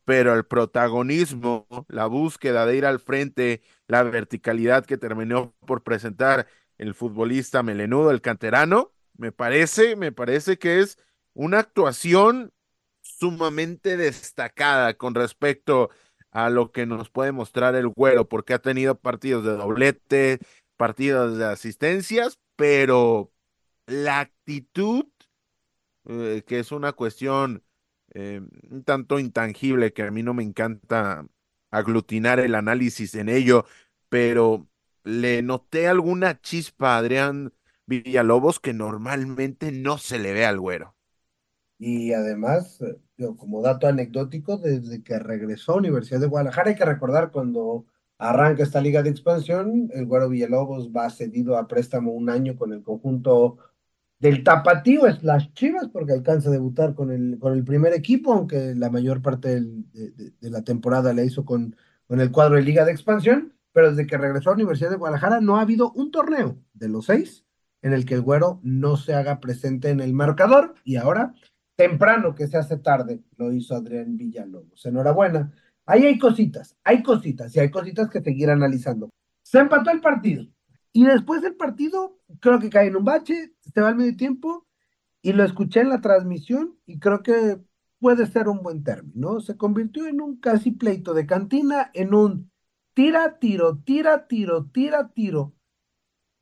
pero 0.06 0.34
el 0.34 0.46
protagonismo, 0.46 1.68
la 1.90 2.06
búsqueda 2.06 2.66
de 2.66 2.78
ir 2.78 2.86
al 2.86 3.02
frente, 3.02 3.62
la 3.88 4.04
verticalidad 4.04 4.86
que 4.86 4.98
terminó 4.98 5.54
por 5.68 5.84
presentar 5.84 6.48
el 6.78 6.94
futbolista 6.94 7.62
melenudo, 7.62 8.12
el 8.12 8.22
canterano, 8.22 8.94
me 9.18 9.34
parece, 9.34 9.98
me 9.98 10.14
parece 10.14 10.58
que 10.58 10.80
es 10.80 10.98
una 11.34 11.60
actuación 11.60 12.54
sumamente 13.20 13.98
destacada 13.98 14.96
con 14.96 15.16
respecto 15.16 15.90
a 16.32 16.50
lo 16.50 16.72
que 16.72 16.86
nos 16.86 17.10
puede 17.10 17.32
mostrar 17.32 17.76
el 17.76 17.88
güero, 17.88 18.28
porque 18.28 18.54
ha 18.54 18.60
tenido 18.60 19.00
partidos 19.00 19.46
de 19.46 19.56
doblete, 19.56 20.40
partidos 20.78 21.38
de 21.38 21.46
asistencias, 21.46 22.40
pero 22.56 23.32
la 23.88 24.20
actitud, 24.20 25.06
eh, 26.06 26.44
que 26.46 26.60
es 26.60 26.72
una 26.72 26.94
cuestión 26.94 27.64
eh, 28.14 28.42
un 28.70 28.84
tanto 28.84 29.20
intangible, 29.20 29.94
que 29.94 30.04
a 30.04 30.12
mí 30.12 30.24
no 30.24 30.34
me 30.34 30.44
encanta 30.44 31.28
aglutinar 31.72 32.40
el 32.40 32.56
análisis 32.56 33.16
en 33.16 33.30
ello, 33.30 33.66
pero 34.10 34.68
le 35.04 35.42
noté 35.42 35.88
alguna 35.88 36.40
chispa 36.40 36.96
a 36.96 36.98
Adrián 37.00 37.54
Villalobos 37.86 38.60
que 38.60 38.74
normalmente 38.74 39.72
no 39.72 39.98
se 39.98 40.20
le 40.20 40.34
ve 40.34 40.46
al 40.46 40.60
güero. 40.60 40.96
Y 41.78 42.14
además, 42.14 42.80
como 43.38 43.62
dato 43.62 43.88
anecdótico, 43.88 44.58
desde 44.58 45.04
que 45.04 45.20
regresó 45.20 45.74
a 45.74 45.78
Universidad 45.78 46.20
de 46.20 46.28
Guadalajara, 46.28 46.72
hay 46.72 46.76
que 46.76 46.86
recordar 46.86 47.32
cuando 47.32 47.86
arranca 48.18 48.64
esta 48.64 48.82
liga 48.82 49.04
de 49.04 49.10
expansión, 49.10 49.90
el 49.94 50.06
Güero 50.06 50.30
Villalobos 50.30 50.90
va 50.92 51.10
cedido 51.10 51.58
a 51.58 51.68
préstamo 51.68 52.12
un 52.12 52.30
año 52.30 52.56
con 52.56 52.74
el 52.74 52.82
conjunto 52.82 53.58
del 54.20 54.44
tapatío 54.44 55.08
es 55.08 55.24
las 55.24 55.54
Chivas, 55.54 55.90
porque 55.90 56.14
alcanza 56.14 56.50
a 56.50 56.54
debutar 56.54 56.96
con 56.96 57.12
el, 57.12 57.38
con 57.40 57.54
el 57.54 57.64
primer 57.64 57.94
equipo, 57.94 58.34
aunque 58.34 58.74
la 58.76 58.90
mayor 58.90 59.22
parte 59.22 59.62
de, 59.62 60.34
la 60.50 60.64
temporada 60.64 61.14
la 61.14 61.24
hizo 61.24 61.46
con, 61.46 61.76
con 62.08 62.22
el 62.22 62.32
cuadro 62.32 62.56
de 62.56 62.64
liga 62.64 62.86
de 62.86 62.92
expansión, 62.92 63.54
pero 63.74 63.90
desde 63.90 64.08
que 64.08 64.18
regresó 64.18 64.50
a 64.50 64.54
la 64.54 64.56
Universidad 64.56 64.90
de 64.90 64.96
Guadalajara 64.96 65.42
no 65.42 65.58
ha 65.58 65.62
habido 65.62 65.92
un 65.92 66.12
torneo 66.12 66.58
de 66.74 66.88
los 66.88 67.06
seis 67.06 67.46
en 67.82 67.94
el 67.94 68.06
que 68.06 68.16
el 68.16 68.22
güero 68.22 68.60
no 68.64 68.98
se 68.98 69.14
haga 69.14 69.40
presente 69.40 69.90
en 69.90 70.00
el 70.00 70.14
marcador 70.14 70.76
y 70.84 70.96
ahora 70.96 71.36
temprano 71.76 72.36
que 72.36 72.48
se 72.48 72.58
hace 72.58 72.78
tarde, 72.78 73.22
lo 73.38 73.52
hizo 73.52 73.76
Adrián 73.76 74.18
Villalobos. 74.18 74.86
Enhorabuena. 74.86 75.52
Ahí 75.86 76.06
hay 76.06 76.18
cositas, 76.18 76.76
hay 76.84 77.04
cositas 77.04 77.56
y 77.56 77.60
hay 77.60 77.70
cositas 77.70 78.10
que 78.10 78.22
seguir 78.22 78.50
analizando. 78.50 79.10
Se 79.44 79.60
empató 79.60 79.92
el 79.92 80.02
partido 80.02 80.48
y 80.92 81.06
después 81.06 81.42
del 81.42 81.56
partido 81.56 82.18
creo 82.40 82.60
que 82.60 82.70
cae 82.70 82.88
en 82.88 82.96
un 82.96 83.04
bache, 83.04 83.54
se 83.62 83.82
va 83.82 83.90
al 83.90 83.96
medio 83.96 84.16
tiempo 84.16 84.66
y 85.22 85.34
lo 85.34 85.44
escuché 85.44 85.82
en 85.82 85.90
la 85.90 86.02
transmisión 86.02 86.78
y 86.86 87.00
creo 87.00 87.22
que 87.22 87.60
puede 88.00 88.26
ser 88.26 88.48
un 88.48 88.64
buen 88.64 88.84
término. 88.84 89.40
Se 89.42 89.58
convirtió 89.58 90.08
en 90.08 90.22
un 90.22 90.38
casi 90.38 90.72
pleito 90.72 91.14
de 91.14 91.26
cantina, 91.26 91.92
en 91.94 92.14
un 92.14 92.52
tira, 92.94 93.38
tiro, 93.40 93.78
tira, 93.80 94.28
tiro, 94.28 94.66
tira, 94.68 95.10
tiro. 95.10 95.54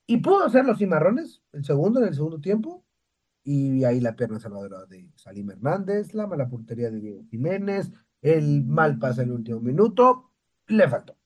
Y 0.06 0.18
pudo 0.18 0.46
hacer 0.46 0.66
los 0.66 0.78
cimarrones, 0.78 1.42
el 1.52 1.66
segundo 1.66 2.00
en 2.00 2.08
el 2.08 2.14
segundo 2.14 2.40
tiempo, 2.40 2.86
y 3.44 3.84
ahí 3.84 4.00
la 4.00 4.16
pierna 4.16 4.40
salvadora 4.40 4.86
de 4.86 5.12
Salim 5.16 5.52
Hernández, 5.52 6.14
la 6.14 6.28
mala 6.28 6.48
puntería 6.50 6.90
de 6.90 7.00
Diego 7.00 7.26
Jiménez, 7.30 7.92
el 8.22 8.64
mal 8.64 8.98
pase 9.00 9.24
en 9.24 9.30
el 9.30 9.36
último 9.36 9.60
minuto, 9.60 10.32
le 10.68 10.88
faltó. 10.88 11.18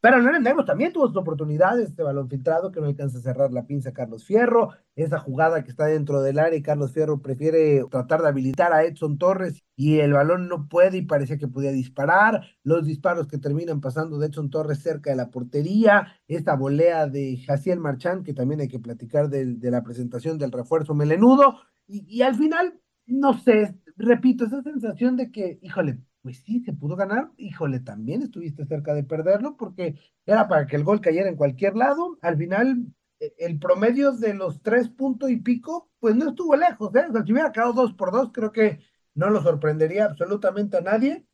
Pero 0.00 0.20
Leones 0.20 0.42
Negros 0.42 0.64
también 0.64 0.92
tuvo 0.92 1.08
sus 1.08 1.16
oportunidades, 1.16 1.88
este 1.88 2.04
balón 2.04 2.28
filtrado 2.28 2.70
que 2.70 2.80
no 2.80 2.86
alcanza 2.86 3.18
a 3.18 3.22
cerrar 3.22 3.52
la 3.52 3.66
pinza 3.66 3.92
Carlos 3.92 4.24
Fierro, 4.24 4.70
esa 4.94 5.18
jugada 5.18 5.64
que 5.64 5.70
está 5.70 5.86
dentro 5.86 6.22
del 6.22 6.38
área 6.38 6.56
y 6.56 6.62
Carlos 6.62 6.92
Fierro 6.92 7.20
prefiere 7.20 7.84
tratar 7.90 8.22
de 8.22 8.28
habilitar 8.28 8.72
a 8.72 8.84
Edson 8.84 9.18
Torres 9.18 9.60
y 9.76 9.98
el 9.98 10.12
balón 10.12 10.48
no 10.48 10.68
puede 10.68 10.98
y 10.98 11.02
parecía 11.02 11.36
que 11.36 11.48
podía 11.48 11.72
disparar, 11.72 12.46
los 12.62 12.86
disparos 12.86 13.26
que 13.26 13.38
terminan 13.38 13.80
pasando 13.80 14.18
de 14.18 14.28
Edson 14.28 14.50
Torres 14.50 14.80
cerca 14.82 15.10
de 15.10 15.16
la 15.16 15.30
portería, 15.30 16.14
esta 16.28 16.54
volea 16.54 17.08
de 17.08 17.38
Jaciel 17.44 17.80
Marchán 17.80 18.22
que 18.22 18.34
también 18.34 18.60
hay 18.60 18.68
que 18.68 18.78
platicar 18.78 19.28
de, 19.28 19.56
la 19.70 19.82
presentación 19.82 20.38
del 20.38 20.52
refuerzo 20.52 20.94
melenudo. 20.94 21.58
Y 21.86 22.22
al 22.22 22.34
final, 22.34 22.78
no 23.06 23.32
sé, 23.38 23.74
repito, 23.96 24.44
esa 24.44 24.62
sensación 24.62 25.16
de 25.16 25.30
que, 25.30 25.58
híjole, 25.62 26.00
pues 26.28 26.42
sí, 26.44 26.60
se 26.60 26.74
pudo 26.74 26.94
ganar. 26.94 27.30
Híjole, 27.38 27.80
también 27.80 28.20
estuviste 28.20 28.66
cerca 28.66 28.92
de 28.92 29.02
perderlo 29.02 29.56
porque 29.56 29.98
era 30.26 30.46
para 30.46 30.66
que 30.66 30.76
el 30.76 30.84
gol 30.84 31.00
cayera 31.00 31.26
en 31.26 31.36
cualquier 31.36 31.74
lado. 31.74 32.18
Al 32.20 32.36
final, 32.36 32.84
e, 33.18 33.32
el 33.38 33.58
promedio 33.58 34.12
de 34.12 34.34
los 34.34 34.60
tres 34.60 34.90
puntos 34.90 35.30
y 35.30 35.38
pico, 35.38 35.90
pues 35.98 36.14
no 36.16 36.28
estuvo 36.28 36.54
lejos. 36.54 36.94
¿eh? 36.96 37.06
O 37.08 37.12
sea, 37.14 37.24
si 37.24 37.32
hubiera 37.32 37.50
quedado 37.50 37.72
dos 37.72 37.94
por 37.94 38.12
dos, 38.12 38.30
creo 38.30 38.52
que 38.52 38.80
no 39.14 39.30
lo 39.30 39.42
sorprendería 39.42 40.04
absolutamente 40.04 40.76
a 40.76 40.82
nadie. 40.82 41.26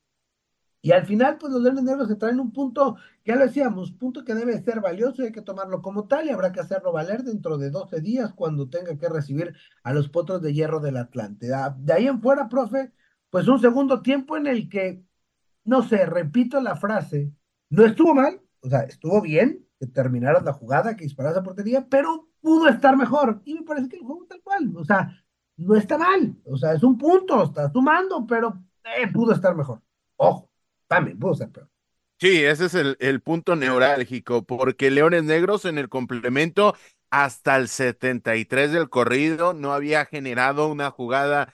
Y 0.81 0.93
al 0.93 1.07
final, 1.07 1.39
pues 1.39 1.53
los 1.53 1.61
Leones 1.61 1.83
Negros 1.83 2.07
se 2.07 2.15
traen 2.15 2.39
un 2.39 2.53
punto, 2.53 2.97
ya 3.25 3.35
lo 3.35 3.47
decíamos, 3.47 3.91
punto 3.91 4.25
que 4.25 4.35
debe 4.37 4.63
ser 4.63 4.81
valioso 4.81 5.23
y 5.23 5.27
hay 5.27 5.33
que 5.33 5.43
tomarlo 5.43 5.83
como 5.83 6.07
tal 6.07 6.27
y 6.27 6.31
habrá 6.31 6.53
que 6.53 6.61
hacerlo 6.61 6.93
valer 6.93 7.25
dentro 7.25 7.59
de 7.59 7.71
12 7.71 8.01
días 8.01 8.33
cuando 8.33 8.69
tenga 8.69 8.97
que 8.97 9.09
recibir 9.09 9.57
a 9.83 9.93
los 9.93 10.09
potros 10.09 10.41
de 10.41 10.55
hierro 10.55 10.79
del 10.79 10.99
Atlante. 10.99 11.53
Ah, 11.53 11.75
de 11.77 11.93
ahí 11.95 12.07
en 12.07 12.21
fuera, 12.23 12.49
profe, 12.49 12.93
pues 13.35 13.49
un 13.49 13.61
segundo 13.61 14.01
tiempo 14.01 14.37
en 14.37 14.47
el 14.47 14.69
que, 14.69 15.03
no 15.65 15.83
sé, 15.83 16.07
repito 16.07 16.61
la 16.61 16.77
frase, 16.77 17.33
no 17.69 17.85
estuvo 17.85 18.15
mal, 18.15 18.41
o 18.61 18.69
sea, 18.69 18.83
estuvo 18.83 19.21
bien 19.21 19.67
que 19.81 19.89
terminaras 19.89 20.45
la 20.45 20.53
jugada, 20.53 20.95
que 20.95 21.03
disparas 21.03 21.37
a 21.37 21.43
portería, 21.43 21.85
pero 21.91 22.29
pudo 22.41 22.69
estar 22.69 22.97
mejor. 22.97 23.43
Y 23.45 23.55
me 23.55 23.63
parece 23.63 23.89
que 23.89 23.97
el 23.97 24.03
juego 24.03 24.25
tal 24.29 24.41
cual, 24.41 24.73
o 24.77 24.85
sea, 24.85 25.21
no 25.57 25.75
está 25.75 25.99
mal, 25.99 26.37
o 26.45 26.57
sea, 26.57 26.75
es 26.75 26.85
un 26.85 26.97
punto, 26.97 27.43
está 27.43 27.73
sumando, 27.73 28.25
pero 28.25 28.63
eh, 28.85 29.11
pudo 29.13 29.33
estar 29.33 29.57
mejor. 29.57 29.83
Ojo, 30.15 30.49
también 30.87 31.19
pudo 31.19 31.35
ser 31.35 31.51
peor. 31.51 31.69
Sí, 32.21 32.45
ese 32.45 32.67
es 32.67 32.75
el, 32.77 32.97
el 33.01 33.21
punto 33.21 33.57
neurálgico, 33.57 34.45
porque 34.45 34.93
Leones 34.93 35.25
Negros 35.25 35.65
en 35.65 35.79
el 35.79 35.89
complemento 35.89 36.77
hasta 37.11 37.57
el 37.57 37.67
73 37.67 38.71
del 38.71 38.89
corrido 38.91 39.55
no 39.55 39.73
había 39.73 40.05
generado 40.05 40.69
una 40.69 40.93
jugada 40.93 41.53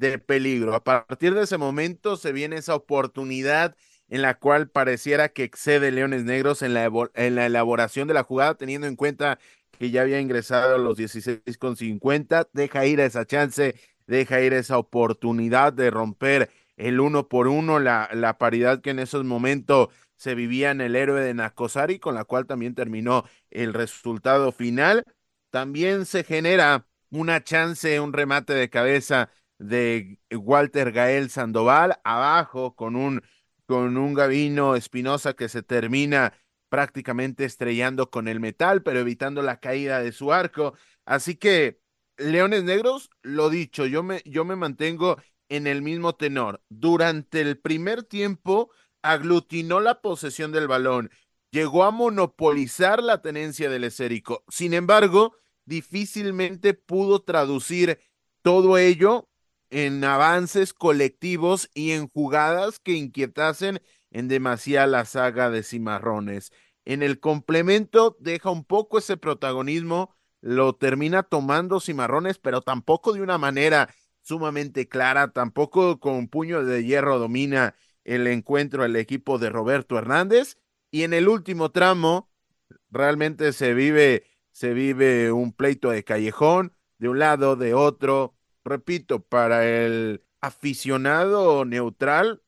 de 0.00 0.18
peligro. 0.18 0.74
A 0.74 0.82
partir 0.82 1.34
de 1.34 1.42
ese 1.44 1.58
momento 1.58 2.16
se 2.16 2.32
viene 2.32 2.56
esa 2.56 2.74
oportunidad 2.74 3.76
en 4.08 4.22
la 4.22 4.34
cual 4.38 4.68
pareciera 4.70 5.28
que 5.28 5.44
excede 5.44 5.92
Leones 5.92 6.24
Negros 6.24 6.62
en 6.62 6.74
la, 6.74 6.90
en 7.14 7.34
la 7.36 7.46
elaboración 7.46 8.08
de 8.08 8.14
la 8.14 8.24
jugada, 8.24 8.56
teniendo 8.56 8.86
en 8.88 8.96
cuenta 8.96 9.38
que 9.78 9.90
ya 9.90 10.02
había 10.02 10.20
ingresado 10.20 10.74
a 10.74 10.78
los 10.78 10.96
16 10.96 11.58
con 11.58 11.76
50, 11.76 12.48
deja 12.52 12.86
ir 12.86 13.00
a 13.00 13.04
esa 13.06 13.24
chance, 13.26 13.74
deja 14.06 14.40
ir 14.40 14.52
esa 14.54 14.78
oportunidad 14.78 15.72
de 15.72 15.90
romper 15.90 16.50
el 16.76 16.98
uno 17.00 17.28
por 17.28 17.46
uno, 17.46 17.78
la, 17.78 18.08
la 18.12 18.38
paridad 18.38 18.80
que 18.80 18.90
en 18.90 18.98
esos 18.98 19.24
momentos 19.24 19.88
se 20.16 20.34
vivía 20.34 20.70
en 20.70 20.80
el 20.80 20.96
héroe 20.96 21.20
de 21.22 21.34
Nacosari, 21.34 21.98
con 21.98 22.14
la 22.14 22.24
cual 22.24 22.46
también 22.46 22.74
terminó 22.74 23.24
el 23.50 23.74
resultado 23.74 24.50
final. 24.52 25.04
También 25.50 26.06
se 26.06 26.24
genera 26.24 26.86
una 27.10 27.42
chance, 27.42 28.00
un 28.00 28.12
remate 28.12 28.54
de 28.54 28.70
cabeza 28.70 29.30
de 29.60 30.18
Walter 30.32 30.90
Gael 30.90 31.30
Sandoval, 31.30 32.00
abajo 32.02 32.74
con 32.74 32.96
un, 32.96 33.22
con 33.66 33.96
un 33.96 34.14
Gavino 34.14 34.74
Espinosa 34.74 35.34
que 35.34 35.48
se 35.48 35.62
termina 35.62 36.32
prácticamente 36.70 37.44
estrellando 37.44 38.10
con 38.10 38.26
el 38.26 38.40
metal, 38.40 38.82
pero 38.82 39.00
evitando 39.00 39.42
la 39.42 39.60
caída 39.60 40.00
de 40.00 40.12
su 40.12 40.32
arco. 40.32 40.74
Así 41.04 41.36
que, 41.36 41.80
Leones 42.16 42.64
Negros, 42.64 43.10
lo 43.22 43.50
dicho, 43.50 43.86
yo 43.86 44.02
me, 44.02 44.22
yo 44.24 44.44
me 44.44 44.56
mantengo 44.56 45.18
en 45.48 45.66
el 45.66 45.82
mismo 45.82 46.14
tenor. 46.14 46.62
Durante 46.68 47.40
el 47.42 47.58
primer 47.58 48.02
tiempo 48.02 48.70
aglutinó 49.02 49.80
la 49.80 50.00
posesión 50.00 50.52
del 50.52 50.68
balón, 50.68 51.10
llegó 51.50 51.84
a 51.84 51.90
monopolizar 51.90 53.02
la 53.02 53.20
tenencia 53.20 53.68
del 53.68 53.84
esérico. 53.84 54.44
Sin 54.48 54.72
embargo, 54.72 55.36
difícilmente 55.66 56.72
pudo 56.72 57.22
traducir 57.22 57.98
todo 58.42 58.78
ello 58.78 59.29
en 59.70 60.02
avances 60.04 60.74
colectivos 60.74 61.70
y 61.74 61.92
en 61.92 62.08
jugadas 62.08 62.78
que 62.78 62.92
inquietasen 62.92 63.80
en 64.10 64.28
demasía 64.28 64.86
la 64.86 65.04
saga 65.04 65.50
de 65.50 65.62
Cimarrones. 65.62 66.52
En 66.84 67.02
el 67.02 67.20
complemento 67.20 68.16
deja 68.20 68.50
un 68.50 68.64
poco 68.64 68.98
ese 68.98 69.16
protagonismo, 69.16 70.14
lo 70.40 70.74
termina 70.74 71.22
tomando 71.22 71.80
Cimarrones, 71.80 72.38
pero 72.38 72.62
tampoco 72.62 73.12
de 73.12 73.22
una 73.22 73.38
manera 73.38 73.88
sumamente 74.22 74.88
clara, 74.88 75.32
tampoco 75.32 76.00
con 76.00 76.28
puño 76.28 76.64
de 76.64 76.84
hierro 76.84 77.18
domina 77.18 77.74
el 78.04 78.26
encuentro 78.26 78.84
el 78.84 78.96
equipo 78.96 79.38
de 79.38 79.50
Roberto 79.50 79.98
Hernández. 79.98 80.58
Y 80.90 81.04
en 81.04 81.14
el 81.14 81.28
último 81.28 81.70
tramo, 81.70 82.30
realmente 82.90 83.52
se 83.52 83.74
vive, 83.74 84.24
se 84.50 84.74
vive 84.74 85.30
un 85.30 85.52
pleito 85.52 85.90
de 85.90 86.02
callejón, 86.04 86.74
de 86.98 87.08
un 87.08 87.18
lado, 87.18 87.56
de 87.56 87.74
otro. 87.74 88.34
Repito, 88.70 89.18
para 89.18 89.66
el 89.66 90.22
aficionado 90.40 91.64
neutral, 91.64 92.40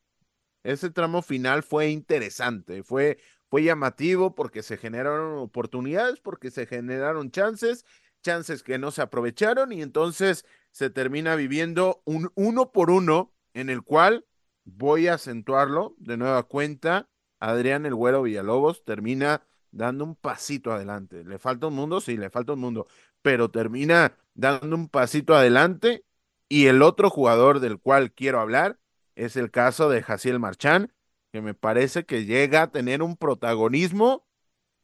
ese 0.62 0.88
tramo 0.90 1.20
final 1.20 1.64
fue 1.64 1.88
interesante, 1.90 2.84
fue, 2.84 3.18
fue 3.50 3.64
llamativo 3.64 4.36
porque 4.36 4.62
se 4.62 4.76
generaron 4.76 5.38
oportunidades, 5.38 6.20
porque 6.20 6.52
se 6.52 6.66
generaron 6.66 7.32
chances, 7.32 7.84
chances 8.22 8.62
que 8.62 8.78
no 8.78 8.92
se 8.92 9.02
aprovecharon 9.02 9.72
y 9.72 9.82
entonces 9.82 10.46
se 10.70 10.90
termina 10.90 11.34
viviendo 11.34 12.02
un 12.04 12.30
uno 12.36 12.70
por 12.70 12.92
uno 12.92 13.34
en 13.52 13.68
el 13.68 13.82
cual 13.82 14.24
voy 14.62 15.08
a 15.08 15.14
acentuarlo 15.14 15.96
de 15.98 16.18
nueva 16.18 16.44
cuenta. 16.44 17.08
Adrián 17.40 17.84
el 17.84 17.96
Güero 17.96 18.22
Villalobos 18.22 18.84
termina 18.84 19.44
dando 19.72 20.04
un 20.04 20.14
pasito 20.14 20.72
adelante. 20.72 21.24
¿Le 21.24 21.40
falta 21.40 21.66
un 21.66 21.74
mundo? 21.74 22.00
Sí, 22.00 22.16
le 22.16 22.30
falta 22.30 22.52
un 22.52 22.60
mundo, 22.60 22.86
pero 23.22 23.50
termina 23.50 24.16
dando 24.34 24.76
un 24.76 24.88
pasito 24.88 25.34
adelante. 25.34 26.04
Y 26.52 26.66
el 26.66 26.82
otro 26.82 27.08
jugador 27.08 27.60
del 27.60 27.78
cual 27.78 28.12
quiero 28.12 28.38
hablar 28.38 28.78
es 29.14 29.38
el 29.38 29.50
caso 29.50 29.88
de 29.88 30.02
Jaciel 30.02 30.38
Marchán, 30.38 30.92
que 31.32 31.40
me 31.40 31.54
parece 31.54 32.04
que 32.04 32.26
llega 32.26 32.60
a 32.60 32.70
tener 32.70 33.00
un 33.00 33.16
protagonismo, 33.16 34.26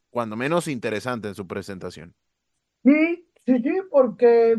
cuando 0.08 0.34
menos 0.34 0.66
interesante 0.66 1.28
en 1.28 1.34
su 1.34 1.46
presentación. 1.46 2.14
Sí, 2.82 3.28
sí, 3.44 3.58
sí, 3.58 3.80
porque 3.90 4.56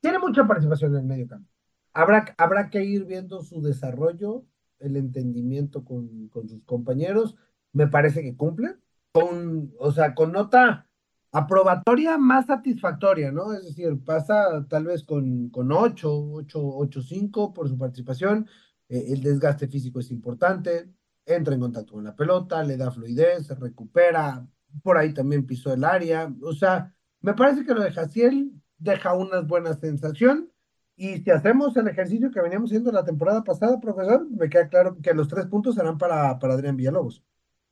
tiene 0.00 0.18
mucha 0.18 0.44
participación 0.44 0.96
en 0.96 1.02
el 1.02 1.06
medio 1.06 1.28
campo. 1.28 1.48
Habrá, 1.92 2.34
habrá 2.36 2.70
que 2.70 2.82
ir 2.82 3.04
viendo 3.04 3.44
su 3.44 3.62
desarrollo, 3.62 4.44
el 4.80 4.96
entendimiento 4.96 5.84
con, 5.84 6.26
con 6.26 6.48
sus 6.48 6.64
compañeros. 6.64 7.36
Me 7.72 7.86
parece 7.86 8.20
que 8.20 8.36
cumple, 8.36 8.74
con, 9.12 9.72
o 9.78 9.92
sea, 9.92 10.16
con 10.16 10.32
nota 10.32 10.88
aprobatoria 11.32 12.18
más 12.18 12.46
satisfactoria, 12.46 13.32
¿no? 13.32 13.52
Es 13.52 13.64
decir, 13.64 13.98
pasa 14.04 14.66
tal 14.68 14.84
vez 14.84 15.02
con, 15.02 15.48
con 15.50 15.72
8, 15.72 16.30
8, 16.32 16.60
8, 16.62 17.02
5 17.02 17.54
por 17.54 17.68
su 17.68 17.78
participación, 17.78 18.46
eh, 18.88 19.06
el 19.08 19.22
desgaste 19.22 19.66
físico 19.68 20.00
es 20.00 20.10
importante, 20.10 20.88
entra 21.24 21.54
en 21.54 21.60
contacto 21.60 21.94
con 21.94 22.04
la 22.04 22.14
pelota, 22.14 22.62
le 22.62 22.76
da 22.76 22.90
fluidez, 22.90 23.46
se 23.46 23.54
recupera, 23.54 24.46
por 24.82 24.96
ahí 24.98 25.12
también 25.14 25.46
pisó 25.46 25.72
el 25.72 25.84
área, 25.84 26.32
o 26.42 26.52
sea, 26.52 26.94
me 27.20 27.34
parece 27.34 27.64
que 27.64 27.74
lo 27.74 27.82
de 27.82 27.92
Jaciel 27.92 28.52
deja 28.78 29.14
una 29.14 29.40
buena 29.40 29.74
sensación. 29.74 30.50
Y 30.96 31.18
si 31.18 31.30
hacemos 31.30 31.76
el 31.76 31.88
ejercicio 31.88 32.30
que 32.30 32.40
veníamos 32.40 32.70
haciendo 32.70 32.92
la 32.92 33.04
temporada 33.04 33.42
pasada, 33.42 33.80
profesor, 33.80 34.28
me 34.30 34.50
queda 34.50 34.68
claro 34.68 34.98
que 35.00 35.14
los 35.14 35.28
tres 35.28 35.46
puntos 35.46 35.76
serán 35.76 35.96
para, 35.98 36.38
para 36.38 36.54
Adrián 36.54 36.76
Villalobos. 36.76 37.24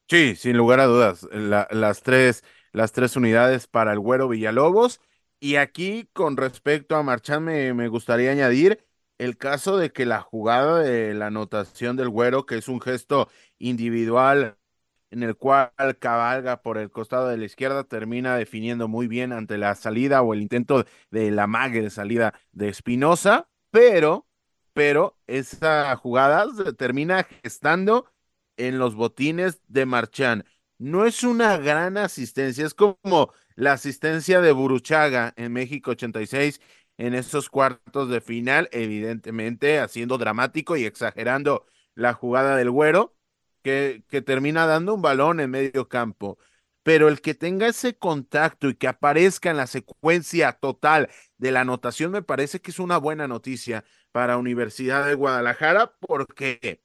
Sí, 0.08 0.34
sin 0.36 0.56
lugar 0.56 0.80
a 0.80 0.86
dudas, 0.86 1.28
las, 1.32 2.02
tres, 2.02 2.42
las 2.72 2.92
tres 2.92 3.16
unidades 3.16 3.66
para 3.66 3.92
el 3.92 4.00
Güero 4.00 4.28
Villalobos. 4.28 5.00
Y 5.40 5.56
aquí, 5.56 6.08
con 6.12 6.36
respecto 6.36 6.96
a 6.96 7.02
Marchán, 7.02 7.44
me, 7.44 7.72
me 7.74 7.88
gustaría 7.88 8.30
añadir 8.30 8.84
el 9.20 9.36
caso 9.36 9.76
de 9.76 9.92
que 9.92 10.06
la 10.06 10.20
jugada 10.22 10.80
de 10.80 11.14
la 11.14 11.26
anotación 11.26 11.96
del 11.96 12.08
güero, 12.08 12.46
que 12.46 12.56
es 12.56 12.68
un 12.68 12.80
gesto 12.80 13.28
individual 13.58 14.56
en 15.10 15.22
el 15.22 15.36
cual 15.36 15.72
cabalga 15.98 16.62
por 16.62 16.78
el 16.78 16.90
costado 16.90 17.28
de 17.28 17.36
la 17.36 17.44
izquierda, 17.44 17.84
termina 17.84 18.36
definiendo 18.36 18.88
muy 18.88 19.08
bien 19.08 19.32
ante 19.32 19.58
la 19.58 19.74
salida 19.74 20.22
o 20.22 20.32
el 20.34 20.40
intento 20.42 20.86
de 21.10 21.30
la 21.30 21.46
mague 21.46 21.82
de 21.82 21.90
salida 21.90 22.32
de 22.52 22.68
Espinosa, 22.68 23.50
pero, 23.70 24.26
pero 24.72 25.18
esa 25.26 25.94
jugada 25.96 26.46
se 26.54 26.72
termina 26.72 27.24
gestando 27.42 28.06
en 28.56 28.78
los 28.78 28.94
botines 28.94 29.60
de 29.68 29.86
Marchán. 29.86 30.44
No 30.80 31.04
es 31.04 31.24
una 31.24 31.58
gran 31.58 31.98
asistencia, 31.98 32.64
es 32.64 32.72
como 32.72 33.34
la 33.54 33.72
asistencia 33.74 34.40
de 34.40 34.50
Buruchaga 34.52 35.34
en 35.36 35.52
México 35.52 35.90
86 35.90 36.58
en 36.96 37.14
esos 37.14 37.50
cuartos 37.50 38.08
de 38.08 38.22
final, 38.22 38.66
evidentemente 38.72 39.78
haciendo 39.78 40.16
dramático 40.16 40.78
y 40.78 40.86
exagerando 40.86 41.66
la 41.94 42.14
jugada 42.14 42.56
del 42.56 42.70
güero, 42.70 43.14
que, 43.62 44.04
que 44.08 44.22
termina 44.22 44.64
dando 44.66 44.94
un 44.94 45.02
balón 45.02 45.40
en 45.40 45.50
medio 45.50 45.86
campo. 45.88 46.38
Pero 46.82 47.08
el 47.08 47.20
que 47.20 47.34
tenga 47.34 47.66
ese 47.68 47.98
contacto 47.98 48.70
y 48.70 48.74
que 48.74 48.88
aparezca 48.88 49.50
en 49.50 49.58
la 49.58 49.66
secuencia 49.66 50.52
total 50.52 51.10
de 51.36 51.52
la 51.52 51.60
anotación 51.60 52.10
me 52.10 52.22
parece 52.22 52.60
que 52.62 52.70
es 52.70 52.78
una 52.78 52.96
buena 52.96 53.28
noticia 53.28 53.84
para 54.12 54.38
Universidad 54.38 55.04
de 55.06 55.14
Guadalajara, 55.14 55.94
porque 56.00 56.82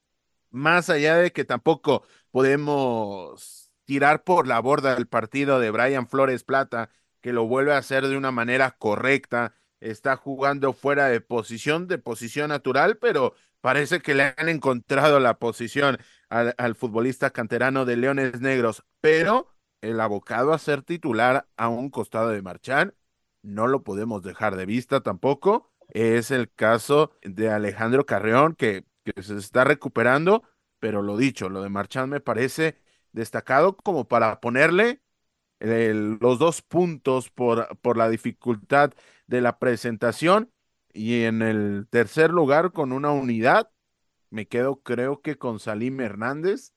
más 0.49 0.89
allá 0.89 1.15
de 1.15 1.31
que 1.31 1.45
tampoco 1.45 2.03
podemos 2.31 3.64
tirar 3.85 4.23
por 4.23 4.47
la 4.47 4.59
borda 4.59 4.97
el 4.97 5.07
partido 5.07 5.59
de 5.59 5.71
Brian 5.71 6.07
Flores 6.07 6.43
Plata, 6.43 6.89
que 7.21 7.33
lo 7.33 7.47
vuelve 7.47 7.73
a 7.73 7.77
hacer 7.77 8.07
de 8.07 8.17
una 8.17 8.31
manera 8.31 8.71
correcta, 8.71 9.53
está 9.79 10.15
jugando 10.15 10.73
fuera 10.73 11.07
de 11.07 11.21
posición, 11.21 11.87
de 11.87 11.97
posición 11.97 12.49
natural, 12.49 12.97
pero 12.97 13.33
parece 13.61 13.99
que 13.99 14.15
le 14.15 14.33
han 14.37 14.49
encontrado 14.49 15.19
la 15.19 15.39
posición 15.39 15.97
al, 16.29 16.75
futbolista 16.75 17.29
canterano 17.31 17.85
de 17.85 17.97
Leones 17.97 18.41
Negros, 18.41 18.83
pero 19.01 19.47
el 19.81 19.99
abocado 19.99 20.53
a 20.53 20.59
ser 20.59 20.81
titular 20.81 21.47
a 21.57 21.69
un 21.69 21.89
costado 21.89 22.29
de 22.29 22.41
Marchán, 22.41 22.93
no 23.41 23.67
lo 23.67 23.83
podemos 23.83 24.23
dejar 24.23 24.55
de 24.55 24.65
vista 24.65 25.01
tampoco. 25.01 25.71
Es 25.89 26.31
el 26.31 26.51
caso 26.51 27.11
de 27.21 27.49
Alejandro 27.51 28.05
Carreón, 28.05 28.55
que, 28.55 28.85
que 29.03 29.21
se 29.21 29.37
está 29.37 29.63
recuperando, 29.63 30.43
pero 30.79 31.03
lo 31.03 31.15
dicho, 31.15 31.49
lo 31.49 31.61
de 31.61 31.69
Marchán 31.69 32.09
me 32.09 32.19
parece 32.19 32.77
destacado 33.15 33.75
como 33.77 34.07
para 34.07 34.39
ponerle 34.39 35.01
los 35.59 36.37
dos 36.37 36.61
puntos 36.61 37.29
por, 37.31 37.77
por 37.79 37.97
la 37.97 38.09
dificultad 38.09 38.93
de 39.25 39.41
la 39.41 39.57
presentación. 39.57 40.51
Y 40.93 41.23
en 41.23 41.41
el 41.41 41.87
tercer 41.89 42.29
lugar, 42.31 42.71
con 42.71 42.91
una 42.91 43.11
unidad, 43.11 43.71
me 44.29 44.47
quedo 44.47 44.81
creo 44.81 45.21
que 45.21 45.37
con 45.37 45.59
Salim 45.59 45.99
Hernández, 45.99 46.73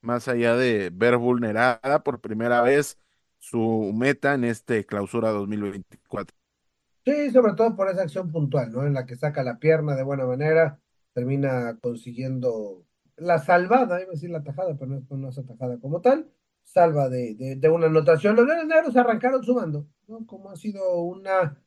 más 0.00 0.28
allá 0.28 0.56
de 0.56 0.90
ver 0.92 1.16
vulnerada 1.16 2.02
por 2.02 2.20
primera 2.20 2.62
vez 2.62 2.98
su 3.38 3.92
meta 3.94 4.34
en 4.34 4.44
este 4.44 4.86
clausura 4.86 5.30
2024. 5.30 6.36
Sí, 7.04 7.30
sobre 7.30 7.54
todo 7.54 7.74
por 7.74 7.88
esa 7.88 8.02
acción 8.02 8.30
puntual, 8.30 8.70
¿no? 8.72 8.86
En 8.86 8.94
la 8.94 9.04
que 9.06 9.16
saca 9.16 9.42
la 9.42 9.58
pierna 9.58 9.96
de 9.96 10.04
buena 10.04 10.24
manera, 10.24 10.80
termina 11.12 11.76
consiguiendo 11.80 12.84
la 13.22 13.38
salvada, 13.38 14.00
iba 14.00 14.10
a 14.10 14.14
decir 14.14 14.30
la 14.30 14.42
tajada, 14.42 14.76
pero 14.76 14.90
no, 14.90 15.16
no 15.16 15.28
es 15.28 15.38
atajada 15.38 15.78
como 15.78 16.00
tal, 16.00 16.28
salva 16.62 17.08
de, 17.08 17.56
de, 17.56 17.68
una 17.68 17.86
anotación. 17.86 18.36
Los 18.36 18.46
Leones 18.46 18.66
Negros 18.66 18.96
arrancaron 18.96 19.42
sumando, 19.42 19.88
¿no? 20.08 20.26
Como 20.26 20.50
ha 20.50 20.56
sido 20.56 21.00
una 21.02 21.58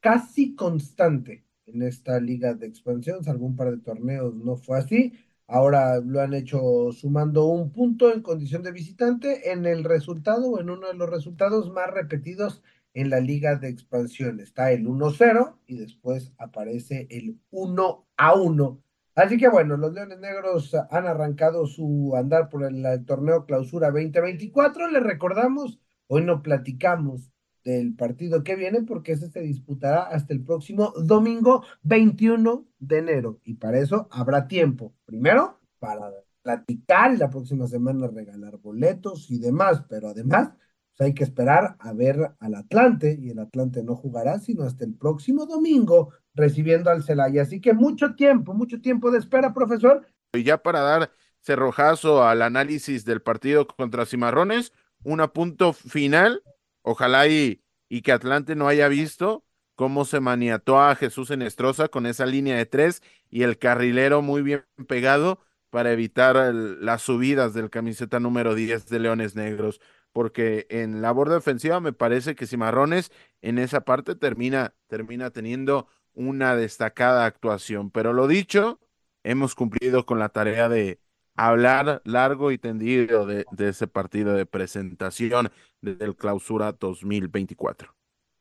casi 0.00 0.54
constante 0.54 1.44
en 1.66 1.82
esta 1.82 2.18
liga 2.20 2.54
de 2.54 2.66
expansión, 2.66 3.22
salvo 3.24 3.46
un 3.46 3.56
par 3.56 3.70
de 3.70 3.78
torneos, 3.78 4.34
no 4.34 4.56
fue 4.56 4.78
así. 4.78 5.14
Ahora 5.46 5.98
lo 6.00 6.20
han 6.20 6.34
hecho 6.34 6.92
sumando 6.92 7.46
un 7.46 7.72
punto 7.72 8.12
en 8.12 8.22
condición 8.22 8.62
de 8.62 8.72
visitante 8.72 9.50
en 9.52 9.66
el 9.66 9.84
resultado 9.84 10.48
o 10.48 10.60
en 10.60 10.70
uno 10.70 10.88
de 10.88 10.94
los 10.94 11.10
resultados 11.10 11.70
más 11.72 11.90
repetidos 11.90 12.62
en 12.94 13.10
la 13.10 13.20
liga 13.20 13.56
de 13.56 13.68
expansión. 13.68 14.40
Está 14.40 14.72
el 14.72 14.86
1-0 14.86 15.56
y 15.66 15.76
después 15.76 16.32
aparece 16.38 17.06
el 17.10 17.40
1 17.50 18.06
1. 18.16 18.82
Así 19.20 19.36
que 19.36 19.50
bueno, 19.50 19.76
los 19.76 19.92
Leones 19.92 20.18
Negros 20.18 20.74
han 20.90 21.06
arrancado 21.06 21.66
su 21.66 22.14
andar 22.16 22.48
por 22.48 22.64
el, 22.64 23.04
torneo 23.04 23.44
Clausura 23.44 23.90
2024. 23.90 24.88
Les 24.88 25.02
recordamos, 25.02 25.78
hoy 26.06 26.24
no 26.24 26.40
platicamos 26.40 27.30
del 27.62 27.94
partido 27.94 28.42
que 28.42 28.56
viene 28.56 28.80
porque 28.80 29.12
ese 29.12 29.28
se 29.28 29.40
disputará 29.40 30.04
hasta 30.04 30.32
el 30.32 30.42
próximo 30.42 30.94
domingo 31.04 31.62
21 31.82 32.66
de 32.78 32.98
enero 32.98 33.40
y 33.44 33.56
para 33.56 33.78
eso 33.78 34.08
habrá 34.10 34.48
tiempo. 34.48 34.94
Primero, 35.04 35.60
para 35.78 36.10
platicar 36.40 37.12
y 37.12 37.18
la 37.18 37.28
próxima 37.28 37.66
semana 37.66 38.06
regalar 38.06 38.56
boletos 38.56 39.30
y 39.30 39.38
demás, 39.38 39.84
pero 39.86 40.08
además 40.08 40.52
hay 40.98 41.14
que 41.14 41.24
esperar 41.24 41.76
a 41.78 41.92
ver 41.92 42.32
al 42.40 42.54
Atlante 42.54 43.18
y 43.20 43.30
el 43.30 43.38
Atlante 43.38 43.82
no 43.82 43.96
jugará 43.96 44.38
sino 44.38 44.64
hasta 44.64 44.84
el 44.84 44.94
próximo 44.94 45.46
domingo 45.46 46.12
recibiendo 46.34 46.90
al 46.90 47.02
Celaya. 47.02 47.42
Así 47.42 47.60
que 47.60 47.72
mucho 47.72 48.14
tiempo, 48.14 48.54
mucho 48.54 48.80
tiempo 48.80 49.10
de 49.10 49.18
espera, 49.18 49.54
profesor. 49.54 50.06
Y 50.32 50.42
ya 50.42 50.58
para 50.58 50.80
dar 50.80 51.10
cerrojazo 51.40 52.24
al 52.24 52.42
análisis 52.42 53.04
del 53.04 53.22
partido 53.22 53.66
contra 53.66 54.06
Cimarrones, 54.06 54.72
un 55.02 55.26
punto 55.32 55.72
final, 55.72 56.42
ojalá 56.82 57.26
y, 57.28 57.62
y 57.88 58.02
que 58.02 58.12
Atlante 58.12 58.54
no 58.54 58.68
haya 58.68 58.88
visto 58.88 59.44
cómo 59.74 60.04
se 60.04 60.20
maniató 60.20 60.78
a 60.78 60.94
Jesús 60.94 61.30
Enestrosa 61.30 61.88
con 61.88 62.04
esa 62.04 62.26
línea 62.26 62.56
de 62.56 62.66
tres 62.66 63.02
y 63.30 63.44
el 63.44 63.56
carrilero 63.56 64.20
muy 64.20 64.42
bien 64.42 64.64
pegado 64.86 65.40
para 65.70 65.92
evitar 65.92 66.52
las 66.54 67.02
subidas 67.02 67.54
del 67.54 67.70
camiseta 67.70 68.20
número 68.20 68.54
10 68.54 68.88
de 68.88 68.98
Leones 68.98 69.36
Negros 69.36 69.80
porque 70.12 70.66
en 70.70 71.02
labor 71.02 71.28
defensiva 71.28 71.80
me 71.80 71.92
parece 71.92 72.34
que 72.34 72.46
Cimarrones 72.46 73.12
en 73.42 73.58
esa 73.58 73.82
parte 73.82 74.14
termina, 74.14 74.74
termina 74.88 75.30
teniendo 75.30 75.88
una 76.14 76.56
destacada 76.56 77.24
actuación. 77.24 77.90
Pero 77.90 78.12
lo 78.12 78.26
dicho, 78.26 78.80
hemos 79.22 79.54
cumplido 79.54 80.06
con 80.06 80.18
la 80.18 80.30
tarea 80.30 80.68
de 80.68 81.00
hablar 81.36 82.02
largo 82.04 82.50
y 82.50 82.58
tendido 82.58 83.24
de, 83.26 83.46
ese 83.58 83.86
partido 83.86 84.34
de 84.34 84.46
presentación 84.46 85.50
del 85.80 86.16
clausura 86.16 86.72
2024. 86.72 87.94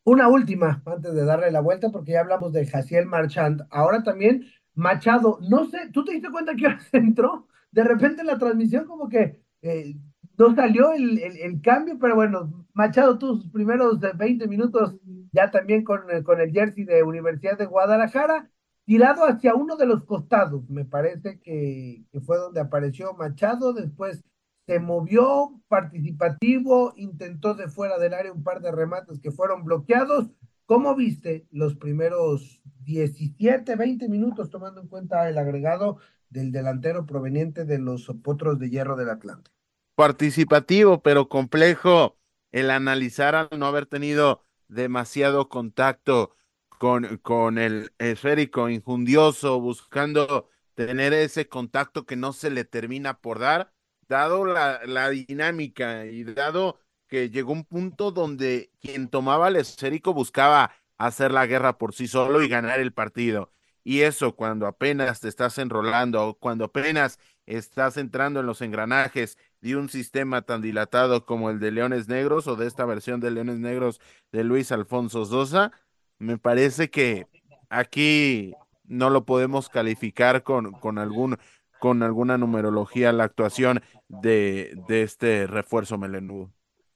Una 0.03 0.27
última, 0.27 0.82
antes 0.86 1.13
de 1.13 1.23
darle 1.23 1.51
la 1.51 1.62
vuelta, 1.62 1.89
porque 1.91 2.13
ya 2.13 2.21
hablamos 2.21 2.51
de 2.51 2.65
Jaciel 2.65 3.05
Marchand. 3.05 3.62
Ahora 3.69 4.03
también 4.03 4.45
Machado, 4.73 5.39
no 5.41 5.65
sé, 5.65 5.89
¿tú 5.91 6.03
te 6.03 6.13
diste 6.13 6.32
cuenta 6.32 6.55
que 6.55 6.65
ahora 6.65 6.79
entró? 6.93 7.47
De 7.71 7.84
repente 7.84 8.23
la 8.23 8.38
transmisión 8.38 8.86
como 8.86 9.08
que 9.08 9.43
eh, 9.62 9.95
no 10.39 10.56
salió 10.56 10.93
el, 10.93 11.19
el, 11.19 11.62
cambio, 11.62 11.99
pero 11.99 12.15
bueno, 12.15 12.65
Machado 12.73 13.19
sus 13.19 13.45
primeros 13.49 13.99
20 13.99 14.47
minutos 14.47 14.95
ya 15.34 15.52
también 15.52 15.84
con, 15.84 16.02
con 16.23 16.39
el 16.39 16.52
jersey 16.54 16.86
de 16.86 17.04
Universidad 17.04 17.58
de 17.58 17.65
Guadalajara, 17.65 18.49
tirado 18.86 19.25
hacia 19.25 19.54
uno 19.54 19.75
de 19.75 19.86
los 19.86 20.06
costados, 20.06 20.67
me 20.69 20.86
parece 20.86 21.41
que, 21.41 22.06
que 22.10 22.21
fue 22.21 22.38
donde 22.38 22.62
apareció 22.62 23.13
Machado, 23.13 23.73
después 23.73 24.23
se 24.65 24.80
movió 24.80 25.62
participativo, 25.67 26.93
intentó 26.95 27.54
de 27.54 27.67
fuera 27.67 27.97
del 27.99 28.13
área 28.13 28.32
un 28.32 28.43
par 28.43 28.62
de 28.62 28.71
remates 28.71 29.19
que 29.19 29.32
fueron 29.32 29.65
bloqueados. 29.65 30.32
¿Cómo 30.65 30.95
viste 30.95 31.47
los 31.52 31.75
primeros 31.75 32.62
17, 32.86 33.75
20 33.75 34.08
minutos, 34.08 34.49
tomando 34.49 34.80
en 34.80 34.88
cuenta 34.88 35.28
el 35.28 35.38
agregado 35.38 35.97
del 36.30 36.52
delantero 36.52 37.06
proveniente 37.06 37.65
de 37.65 37.80
los 37.80 38.08
Potros 38.23 38.58
de 38.60 38.69
Hierro 38.69 38.95
del 38.95 39.10
Atlante? 39.10 39.52
Participativo, 39.99 41.01
pero 41.03 41.27
complejo 41.27 42.17
el 42.53 42.71
analizar 42.71 43.35
al 43.35 43.49
no 43.57 43.65
haber 43.65 43.85
tenido 43.85 44.45
demasiado 44.69 45.49
contacto 45.49 46.38
con, 46.69 47.17
con 47.17 47.57
el 47.57 47.91
esférico 47.97 48.69
injundioso, 48.69 49.59
buscando 49.59 50.49
tener 50.73 51.12
ese 51.13 51.49
contacto 51.49 52.05
que 52.05 52.15
no 52.15 52.31
se 52.31 52.49
le 52.49 52.63
termina 52.63 53.19
por 53.19 53.39
dar, 53.39 53.73
dado 54.07 54.45
la, 54.45 54.79
la 54.85 55.09
dinámica 55.09 56.05
y 56.05 56.23
dado 56.23 56.79
que 57.09 57.29
llegó 57.29 57.51
un 57.51 57.65
punto 57.65 58.12
donde 58.12 58.71
quien 58.79 59.09
tomaba 59.09 59.49
el 59.49 59.57
esférico 59.57 60.13
buscaba 60.13 60.71
hacer 60.97 61.31
la 61.33 61.45
guerra 61.45 61.77
por 61.77 61.93
sí 61.93 62.07
solo 62.07 62.41
y 62.41 62.47
ganar 62.47 62.79
el 62.79 62.93
partido. 62.93 63.51
Y 63.83 64.01
eso 64.01 64.35
cuando 64.35 64.67
apenas 64.67 65.19
te 65.21 65.27
estás 65.27 65.57
enrolando, 65.57 66.37
cuando 66.39 66.65
apenas 66.65 67.19
estás 67.45 67.97
entrando 67.97 68.39
en 68.39 68.45
los 68.45 68.61
engranajes 68.61 69.37
de 69.61 69.75
un 69.75 69.89
sistema 69.89 70.41
tan 70.43 70.61
dilatado 70.61 71.25
como 71.25 71.49
el 71.49 71.59
de 71.59 71.71
Leones 71.71 72.07
Negros 72.07 72.47
o 72.47 72.55
de 72.55 72.67
esta 72.67 72.85
versión 72.85 73.19
de 73.19 73.31
Leones 73.31 73.59
Negros 73.59 73.99
de 74.31 74.43
Luis 74.43 74.71
Alfonso 74.71 75.25
Sosa, 75.25 75.71
me 76.19 76.37
parece 76.37 76.89
que 76.89 77.27
aquí 77.69 78.53
no 78.83 79.09
lo 79.09 79.25
podemos 79.25 79.69
calificar 79.69 80.43
con, 80.43 80.73
con, 80.73 80.97
algún, 80.97 81.37
con 81.79 82.03
alguna 82.03 82.37
numerología 82.37 83.13
la 83.13 83.23
actuación 83.23 83.81
de, 84.07 84.77
de 84.87 85.03
este 85.03 85.47
refuerzo 85.47 85.97
melenudo. 85.97 86.51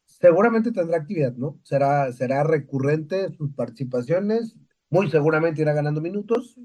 Seguramente 0.05 0.71
tendrá 0.71 0.97
actividad, 0.97 1.33
¿no? 1.33 1.59
Será, 1.63 2.11
será 2.11 2.43
recurrente 2.43 3.33
sus 3.33 3.53
participaciones, 3.53 4.55
muy 4.93 5.10
seguramente 5.10 5.63
irá 5.63 5.73
ganando 5.73 6.01
minutos, 6.01 6.56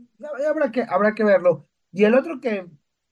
habrá 0.46 0.70
que, 0.70 0.82
habrá 0.82 1.14
que 1.14 1.24
verlo. 1.24 1.66
Y 1.90 2.04
el 2.04 2.14
otro 2.14 2.40
que 2.40 2.68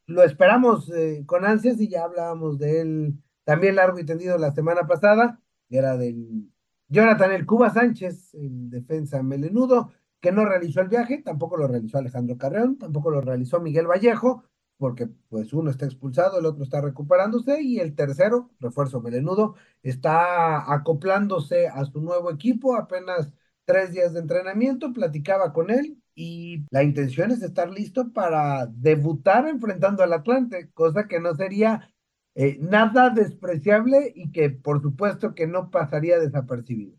lo 0.06 0.22
esperamos 0.22 0.90
eh, 0.90 1.24
con 1.24 1.46
ansias 1.46 1.80
y 1.80 1.88
ya 1.88 2.04
hablábamos 2.04 2.58
de 2.58 2.82
él 2.82 3.14
también 3.44 3.76
largo 3.76 3.98
y 3.98 4.04
tendido 4.04 4.36
la 4.36 4.52
semana 4.52 4.86
pasada, 4.86 5.40
era 5.70 5.96
del 5.96 6.50
Jonathan 6.88 7.32
El 7.32 7.46
Cuba 7.46 7.70
Sánchez, 7.70 8.34
en 8.34 8.68
defensa 8.68 9.22
melenudo, 9.22 9.90
que 10.20 10.32
no 10.32 10.44
realizó 10.44 10.82
el 10.82 10.88
viaje, 10.88 11.22
tampoco 11.22 11.56
lo 11.56 11.66
realizó 11.66 11.96
Alejandro 11.96 12.36
Carreón, 12.36 12.76
tampoco 12.76 13.10
lo 13.10 13.22
realizó 13.22 13.58
Miguel 13.58 13.86
Vallejo, 13.86 14.44
porque 14.76 15.08
pues 15.30 15.54
uno 15.54 15.70
está 15.70 15.86
expulsado, 15.86 16.38
el 16.38 16.44
otro 16.44 16.62
está 16.62 16.82
recuperándose 16.82 17.62
y 17.62 17.78
el 17.80 17.94
tercero, 17.94 18.50
refuerzo 18.60 19.00
melenudo, 19.00 19.54
está 19.82 20.70
acoplándose 20.74 21.68
a 21.68 21.86
su 21.86 22.02
nuevo 22.02 22.30
equipo, 22.30 22.76
apenas 22.76 23.32
tres 23.66 23.92
días 23.92 24.14
de 24.14 24.20
entrenamiento, 24.20 24.92
platicaba 24.92 25.52
con 25.52 25.70
él 25.70 25.98
y 26.14 26.64
la 26.70 26.82
intención 26.82 27.30
es 27.30 27.42
estar 27.42 27.68
listo 27.68 28.12
para 28.12 28.66
debutar 28.66 29.46
enfrentando 29.46 30.02
al 30.02 30.14
Atlante, 30.14 30.70
cosa 30.72 31.06
que 31.08 31.20
no 31.20 31.34
sería 31.34 31.92
eh, 32.34 32.56
nada 32.60 33.10
despreciable 33.10 34.12
y 34.14 34.32
que 34.32 34.48
por 34.50 34.80
supuesto 34.80 35.34
que 35.34 35.46
no 35.46 35.70
pasaría 35.70 36.18
desapercibido. 36.18 36.96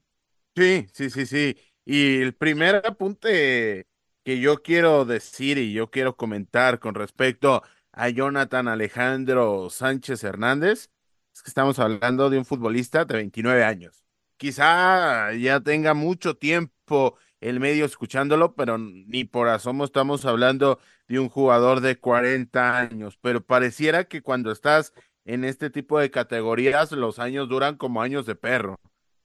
Sí, 0.55 0.87
sí, 0.91 1.09
sí, 1.09 1.25
sí. 1.25 1.57
Y 1.85 2.21
el 2.21 2.35
primer 2.35 2.83
apunte 2.85 3.87
que 4.23 4.39
yo 4.39 4.61
quiero 4.61 5.05
decir 5.05 5.57
y 5.57 5.73
yo 5.73 5.89
quiero 5.89 6.17
comentar 6.17 6.79
con 6.79 6.95
respecto 6.95 7.63
a 7.91 8.09
Jonathan 8.09 8.67
Alejandro 8.67 9.69
Sánchez 9.69 10.23
Hernández 10.23 10.89
es 11.33 11.41
que 11.43 11.49
estamos 11.49 11.79
hablando 11.79 12.29
de 12.29 12.37
un 12.37 12.45
futbolista 12.45 13.05
de 13.05 13.15
29 13.15 13.63
años 13.63 14.06
quizá 14.37 15.33
ya 15.33 15.59
tenga 15.59 15.93
mucho 15.93 16.35
tiempo 16.35 17.17
el 17.41 17.59
medio 17.59 17.85
escuchándolo, 17.85 18.55
pero 18.55 18.77
ni 18.77 19.23
por 19.23 19.47
asomo 19.47 19.85
estamos 19.85 20.25
hablando 20.25 20.79
de 21.07 21.19
un 21.19 21.29
jugador 21.29 21.81
de 21.81 21.97
40 21.99 22.77
años, 22.77 23.17
pero 23.21 23.41
pareciera 23.41 24.05
que 24.05 24.21
cuando 24.21 24.51
estás 24.51 24.93
en 25.25 25.43
este 25.43 25.69
tipo 25.69 25.99
de 25.99 26.09
categorías 26.09 26.91
los 26.91 27.19
años 27.19 27.49
duran 27.49 27.75
como 27.75 28.01
años 28.01 28.25
de 28.25 28.35
perro 28.35 28.79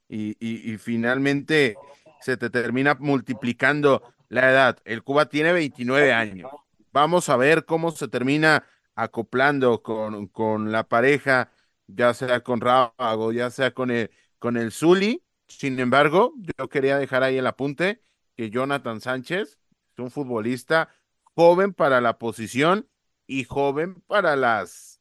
y, 0.09 0.35
y, 0.39 0.77
finalmente 0.77 1.75
se 2.21 2.37
te 2.37 2.49
termina 2.49 2.95
multiplicando 2.99 4.03
la 4.29 4.51
edad. 4.51 4.79
El 4.85 5.01
Cuba 5.01 5.27
tiene 5.27 5.53
29 5.53 6.13
años. 6.13 6.51
Vamos 6.91 7.29
a 7.29 7.37
ver 7.37 7.65
cómo 7.65 7.91
se 7.91 8.07
termina 8.07 8.63
acoplando 8.95 9.81
con, 9.81 10.27
con 10.27 10.71
la 10.71 10.83
pareja, 10.87 11.51
ya 11.87 12.13
sea 12.13 12.41
con 12.41 12.61
Rábago, 12.61 13.31
ya 13.31 13.49
sea 13.49 13.71
con 13.71 13.89
el 13.89 14.11
con 14.43 14.57
el 14.57 14.73
Zuli. 14.73 15.23
Sin 15.47 15.79
embargo, 15.79 16.33
yo 16.57 16.67
quería 16.67 16.97
dejar 16.97 17.23
ahí 17.23 17.37
el 17.37 17.47
apunte 17.47 18.01
que 18.35 18.49
Jonathan 18.49 18.99
Sánchez 18.99 19.57
es 19.93 19.99
un 19.99 20.11
futbolista 20.11 20.89
joven 21.33 21.73
para 21.73 22.01
la 22.01 22.17
posición 22.17 22.89
y 23.25 23.45
joven 23.45 24.03
para 24.05 24.35
las 24.35 24.99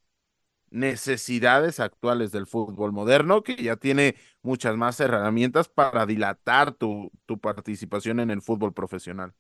necesidades 0.71 1.81
actuales 1.81 2.31
del 2.31 2.47
fútbol 2.47 2.93
moderno, 2.93 3.43
que 3.43 3.57
ya 3.57 3.75
tiene 3.75 4.15
muchas 4.43 4.77
más 4.77 5.01
herramientas 5.01 5.69
para 5.69 6.07
dilatar 6.07 6.75
tu, 6.75 7.11
tu 7.27 7.41
participación 7.41 8.21
en 8.21 8.31
el 8.31 8.43
fútbol 8.43 8.73
profesional. 8.73 9.35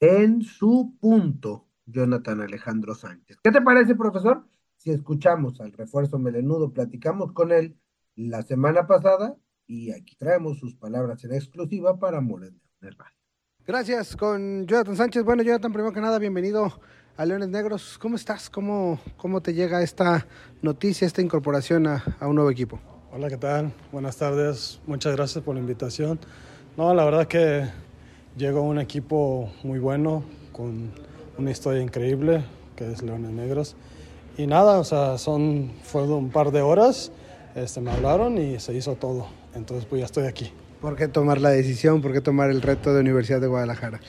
En 0.00 0.40
su 0.40 0.96
punto, 0.98 1.68
Jonathan 1.84 2.40
Alejandro 2.40 2.94
Sánchez. 2.94 3.36
¿Qué 3.44 3.52
te 3.52 3.60
parece, 3.60 3.96
profesor? 3.96 4.48
Si 4.78 4.90
escuchamos 4.92 5.60
al 5.60 5.72
refuerzo 5.72 6.18
melenudo, 6.18 6.72
platicamos 6.72 7.32
con 7.32 7.52
él 7.52 7.76
la 8.16 8.42
semana 8.42 8.86
pasada 8.86 9.36
y 9.66 9.90
aquí 9.92 10.16
traemos 10.16 10.58
sus 10.58 10.74
palabras 10.74 11.24
en 11.24 11.34
exclusiva 11.34 11.98
para 11.98 12.20
Morena 12.20 12.58
Gracias 13.64 14.16
con 14.16 14.66
Jonathan 14.66 14.96
Sánchez. 14.96 15.24
Bueno, 15.24 15.42
Jonathan, 15.42 15.72
primero 15.72 15.92
que 15.92 16.00
nada, 16.00 16.18
bienvenido 16.18 16.80
a 17.16 17.24
Leones 17.24 17.48
Negros. 17.48 17.96
¿Cómo 17.98 18.16
estás? 18.16 18.50
¿Cómo, 18.50 19.00
cómo 19.16 19.40
te 19.40 19.54
llega 19.54 19.82
esta 19.82 20.26
noticia, 20.62 21.06
esta 21.06 21.22
incorporación 21.22 21.86
a, 21.86 22.02
a 22.18 22.26
un 22.26 22.34
nuevo 22.34 22.50
equipo? 22.50 22.80
Hola, 23.12 23.28
¿qué 23.28 23.36
tal? 23.36 23.72
Buenas 23.92 24.16
tardes. 24.16 24.80
Muchas 24.86 25.14
gracias 25.14 25.44
por 25.44 25.54
la 25.54 25.60
invitación. 25.60 26.18
No, 26.76 26.92
la 26.92 27.04
verdad 27.04 27.28
que 27.28 27.68
llegó 28.36 28.62
un 28.62 28.80
equipo 28.80 29.52
muy 29.62 29.78
bueno, 29.78 30.24
con 30.50 30.90
una 31.38 31.50
historia 31.50 31.82
increíble, 31.82 32.44
que 32.74 32.90
es 32.90 33.02
Leones 33.02 33.30
Negros. 33.30 33.76
Y 34.36 34.46
nada, 34.46 34.80
o 34.80 34.84
sea, 34.84 35.18
son, 35.18 35.70
fue 35.82 36.02
un 36.02 36.30
par 36.30 36.50
de 36.50 36.62
horas, 36.62 37.12
este, 37.54 37.80
me 37.80 37.90
hablaron 37.90 38.38
y 38.38 38.58
se 38.58 38.74
hizo 38.74 38.94
todo. 38.94 39.26
Entonces, 39.54 39.86
pues 39.86 40.00
ya 40.00 40.06
estoy 40.06 40.24
aquí. 40.24 40.52
¿Por 40.80 40.96
qué 40.96 41.08
tomar 41.08 41.40
la 41.40 41.50
decisión? 41.50 42.02
¿Por 42.02 42.12
qué 42.12 42.20
tomar 42.20 42.50
el 42.50 42.62
reto 42.62 42.92
de 42.92 43.00
Universidad 43.00 43.40
de 43.40 43.46
Guadalajara? 43.46 44.00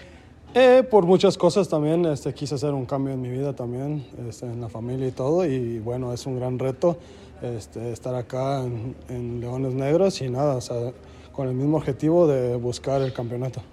Eh, 0.55 0.83
por 0.89 1.05
muchas 1.05 1.37
cosas 1.37 1.67
también, 1.67 2.05
este, 2.05 2.33
quise 2.33 2.55
hacer 2.55 2.73
un 2.73 2.85
cambio 2.85 3.13
en 3.13 3.21
mi 3.21 3.29
vida 3.29 3.53
también, 3.53 4.05
este, 4.27 4.45
en 4.45 4.61
la 4.61 4.69
familia 4.69 5.07
y 5.07 5.11
todo, 5.11 5.45
y 5.45 5.79
bueno, 5.79 6.13
es 6.13 6.27
un 6.27 6.39
gran 6.39 6.59
reto 6.59 6.97
este, 7.41 7.91
estar 7.91 8.13
acá 8.13 8.63
en, 8.63 8.95
en 9.09 9.39
Leones 9.39 9.73
Negros 9.73 10.21
y 10.21 10.29
nada, 10.29 10.55
o 10.55 10.61
sea, 10.61 10.91
con 11.33 11.47
el 11.47 11.55
mismo 11.55 11.77
objetivo 11.77 12.27
de 12.27 12.55
buscar 12.55 13.01
el 13.01 13.11
campeonato. 13.11 13.63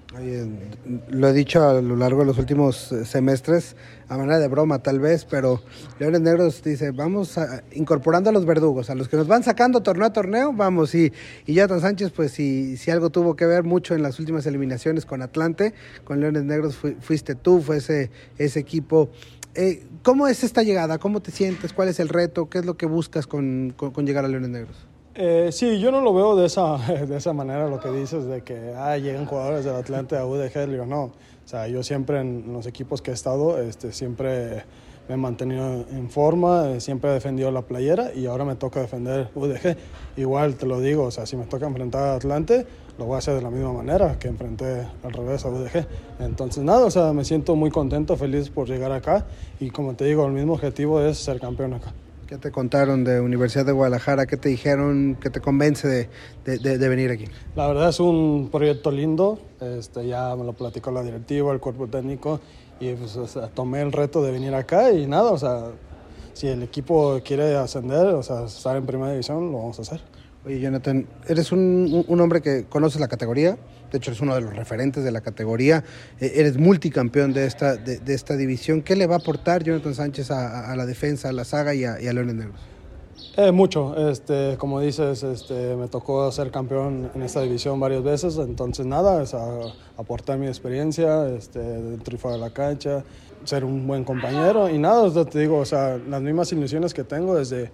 lo 1.11 1.29
he 1.29 1.33
dicho 1.35 1.63
a 1.63 1.81
lo 1.83 1.95
largo 1.95 2.21
de 2.21 2.27
los 2.27 2.39
últimos 2.39 2.91
eh, 2.91 3.05
semestres, 3.05 3.77
a 4.09 4.17
manera 4.17 4.39
de 4.39 4.49
broma 4.49 4.83
tal 4.83 4.99
vez, 4.99 5.27
pero 5.27 5.63
Leones 5.99 6.23
Negros 6.23 6.63
dice, 6.65 6.91
vamos 6.91 7.39
incorporando 7.73 8.31
a 8.31 8.33
los 8.33 8.47
verdugos, 8.47 8.89
a 8.89 8.95
los 8.95 9.09
que 9.09 9.19
nos 9.19 9.29
van 9.29 9.45
sacando 9.45 9.83
torneo 9.83 10.07
a 10.07 10.13
torneo, 10.13 10.53
vamos, 10.55 10.95
y, 10.95 11.13
y 11.47 11.53
Jonathan 11.53 11.83
Sánchez, 11.83 12.13
pues 12.17 12.33
si, 12.33 12.79
si 12.79 12.91
algo 12.91 13.11
tuvo 13.11 13.37
que 13.37 13.45
ver 13.45 13.63
mucho 13.63 13.95
en 13.95 14.03
las 14.03 14.19
últimas 14.19 14.47
eliminaciones 14.47 15.05
con 15.05 15.21
Atlante, 15.21 15.75
con 16.05 16.19
Leones 16.19 16.45
Negros 16.45 16.79
fuiste 17.01 17.35
tú, 17.35 17.61
fue 17.61 17.77
ese, 17.77 18.11
equipo. 18.39 19.11
Eh, 19.55 19.85
¿Cómo 20.03 20.29
es 20.29 20.45
esta 20.45 20.63
llegada? 20.63 20.99
¿Cómo 20.99 21.21
te 21.21 21.31
sientes? 21.31 21.75
¿Cuál 21.75 21.89
es 21.89 22.01
el 22.01 22.09
reto? 22.09 22.49
¿Qué 22.49 22.59
es 22.59 22.65
lo 22.65 22.79
que 22.79 22.87
buscas 22.87 23.27
con, 23.27 23.75
con 23.77 24.07
llegar 24.07 24.25
a 24.25 24.29
Leones 24.29 24.51
Negros? 24.51 24.90
Eh, 25.15 25.51
sí, 25.51 25.81
yo 25.81 25.91
no 25.91 26.01
lo 26.01 26.15
veo 26.15 26.37
de 26.37 26.47
esa, 26.47 26.77
de 27.07 27.17
esa 27.17 27.33
manera, 27.33 27.69
lo 27.69 27.81
que 27.81 27.91
dices 27.91 28.27
de 28.27 28.43
que 28.43 28.75
ah, 28.77 28.97
llegan 28.97 29.27
jugadores 29.27 29.65
del 29.65 29.75
Atlante 29.75 30.17
a 30.17 30.25
UDG, 30.25 30.69
digo, 30.69 30.87
no. 30.87 31.05
O 31.05 31.13
sea, 31.51 31.67
yo 31.67 31.83
siempre 31.83 32.21
en 32.21 32.53
los 32.53 32.67
equipos 32.67 33.03
que 33.03 33.11
he 33.11 33.15
estado, 33.15 33.61
este, 33.61 33.93
siempre 33.93 34.65
me 35.09 35.15
he 35.15 35.17
mantenido 35.17 35.85
en 35.91 36.09
forma, 36.09 36.71
eh, 36.71 36.81
siempre 36.81 37.11
he 37.11 37.15
defendido 37.15 37.51
la 37.51 37.63
playera 37.63 38.15
y 38.15 38.27
ahora 38.27 38.45
me 38.45 38.55
toca 38.55 38.81
defender 38.81 39.31
UDG. 39.35 39.77
Igual 40.17 40.55
te 40.55 40.67
lo 40.67 40.81
digo, 40.81 41.05
o 41.05 41.11
sea, 41.11 41.27
si 41.27 41.37
me 41.37 41.47
toca 41.47 41.67
enfrentar 41.67 42.03
a 42.05 42.15
Atlante, 42.15 42.65
lo 42.97 43.07
voy 43.07 43.17
a 43.17 43.19
hacer 43.19 43.35
de 43.35 43.43
la 43.43 43.51
misma 43.51 43.73
manera 43.73 44.17
que 44.21 44.29
enfrenté 44.29 44.87
al 45.03 45.13
revés 45.13 45.45
a 45.45 45.49
UDG. 45.49 45.87
Entonces, 46.21 46.63
nada, 46.63 46.87
o 46.87 46.91
sea, 46.93 47.13
me 47.13 47.25
siento 47.25 47.57
muy 47.57 47.71
contento, 47.73 48.17
feliz 48.17 48.49
por 48.49 48.69
llegar 48.69 48.93
acá 48.93 49.27
y 49.59 49.71
como 49.71 49.95
te 49.95 50.05
digo, 50.05 50.25
el 50.25 50.33
mismo 50.33 50.53
objetivo 50.53 51.01
es 51.01 51.19
ser 51.19 51.41
campeón 51.41 51.75
acá. 51.75 51.93
¿Qué 52.31 52.39
te 52.39 52.53
contaron 52.53 53.03
de 53.03 53.21
Universidad 53.21 53.67
de 53.67 53.73
Guadalajara? 53.73 54.25
¿Qué 54.25 54.37
te 54.37 54.51
dijeron 54.51 55.19
que 55.21 55.31
te 55.31 55.41
convence 55.41 55.89
de, 55.89 56.09
de, 56.45 56.79
de, 56.79 56.89
venir 56.89 57.11
aquí? 57.11 57.25
La 57.57 57.67
verdad 57.67 57.89
es 57.89 57.99
un 57.99 58.51
proyecto 58.53 58.93
lindo. 58.93 59.41
Este, 59.61 60.07
ya 60.07 60.37
me 60.37 60.45
lo 60.45 60.53
platicó 60.53 60.93
la 60.93 61.03
directiva, 61.03 61.53
el 61.53 61.59
cuerpo 61.59 61.89
técnico, 61.89 62.39
y 62.79 62.95
pues, 62.95 63.17
o 63.17 63.27
sea, 63.27 63.49
tomé 63.49 63.81
el 63.81 63.91
reto 63.91 64.23
de 64.23 64.31
venir 64.31 64.55
acá 64.55 64.93
y 64.93 65.09
nada, 65.09 65.33
o 65.33 65.39
sea, 65.39 65.73
si 66.33 66.47
el 66.47 66.63
equipo 66.63 67.21
quiere 67.25 67.57
ascender, 67.57 68.07
o 68.15 68.23
sea, 68.23 68.45
estar 68.45 68.77
en 68.77 68.87
primera 68.87 69.11
división, 69.11 69.51
lo 69.51 69.59
vamos 69.59 69.81
a 69.81 69.83
hacer. 69.83 70.01
Oye, 70.47 70.61
Jonathan, 70.61 71.09
eres 71.27 71.51
un, 71.51 72.05
un 72.07 72.21
hombre 72.21 72.41
que 72.43 72.65
conoce 72.67 73.01
la 73.01 73.09
categoría, 73.09 73.59
de 73.91 73.99
hecho 73.99 74.13
es 74.13 74.21
uno 74.21 74.35
de 74.35 74.41
los 74.41 74.55
referentes 74.55 75.05
de 75.05 75.11
la 75.11 75.21
categoría, 75.21 75.85
eh, 76.21 76.33
eres 76.37 76.57
multicampeón 76.57 77.33
de 77.33 77.47
esta, 77.47 77.77
de, 77.77 78.15
esta 78.15 78.37
división. 78.37 78.83
¿Qué 78.83 78.97
le 78.97 79.07
va 79.07 79.17
a 79.17 79.19
aportar 79.19 79.63
Jonathan 79.63 79.95
Sánchez 79.95 80.31
a, 80.31 80.75
la 80.77 80.87
defensa, 80.87 81.29
a 81.29 81.33
la 81.33 81.45
saga 81.45 81.75
y 81.75 81.85
a, 81.85 82.01
y 82.01 82.07
a 82.07 82.13
Leones 82.13 82.35
Negros? 82.35 82.61
Eh, 83.37 83.53
mucho, 83.53 84.11
este, 84.11 84.57
como 84.59 84.81
dices, 84.81 85.23
este, 85.23 85.77
me 85.77 85.89
tocó 85.89 86.31
ser 86.33 86.51
campeón 86.51 87.11
en 87.15 87.23
esta 87.23 87.41
división 87.43 87.79
varias 87.79 88.03
veces, 88.03 88.37
entonces 88.39 88.87
nada, 88.87 89.25
aportar 89.97 90.39
mi 90.39 90.47
experiencia 90.47 91.29
este, 91.29 91.61
dentro 91.61 92.33
de 92.33 92.39
la 92.39 92.51
cancha, 92.51 93.05
ser 93.45 93.65
un 93.65 93.87
buen 93.87 94.05
compañero 94.05 94.69
y 94.69 94.79
nada, 94.79 95.25
te 95.25 95.39
digo, 95.39 95.59
o 95.59 95.65
sea, 95.65 95.99
las 96.09 96.21
mismas 96.21 96.53
ilusiones 96.53 96.93
que 96.93 97.05
tengo 97.05 97.37
desde 97.37 97.71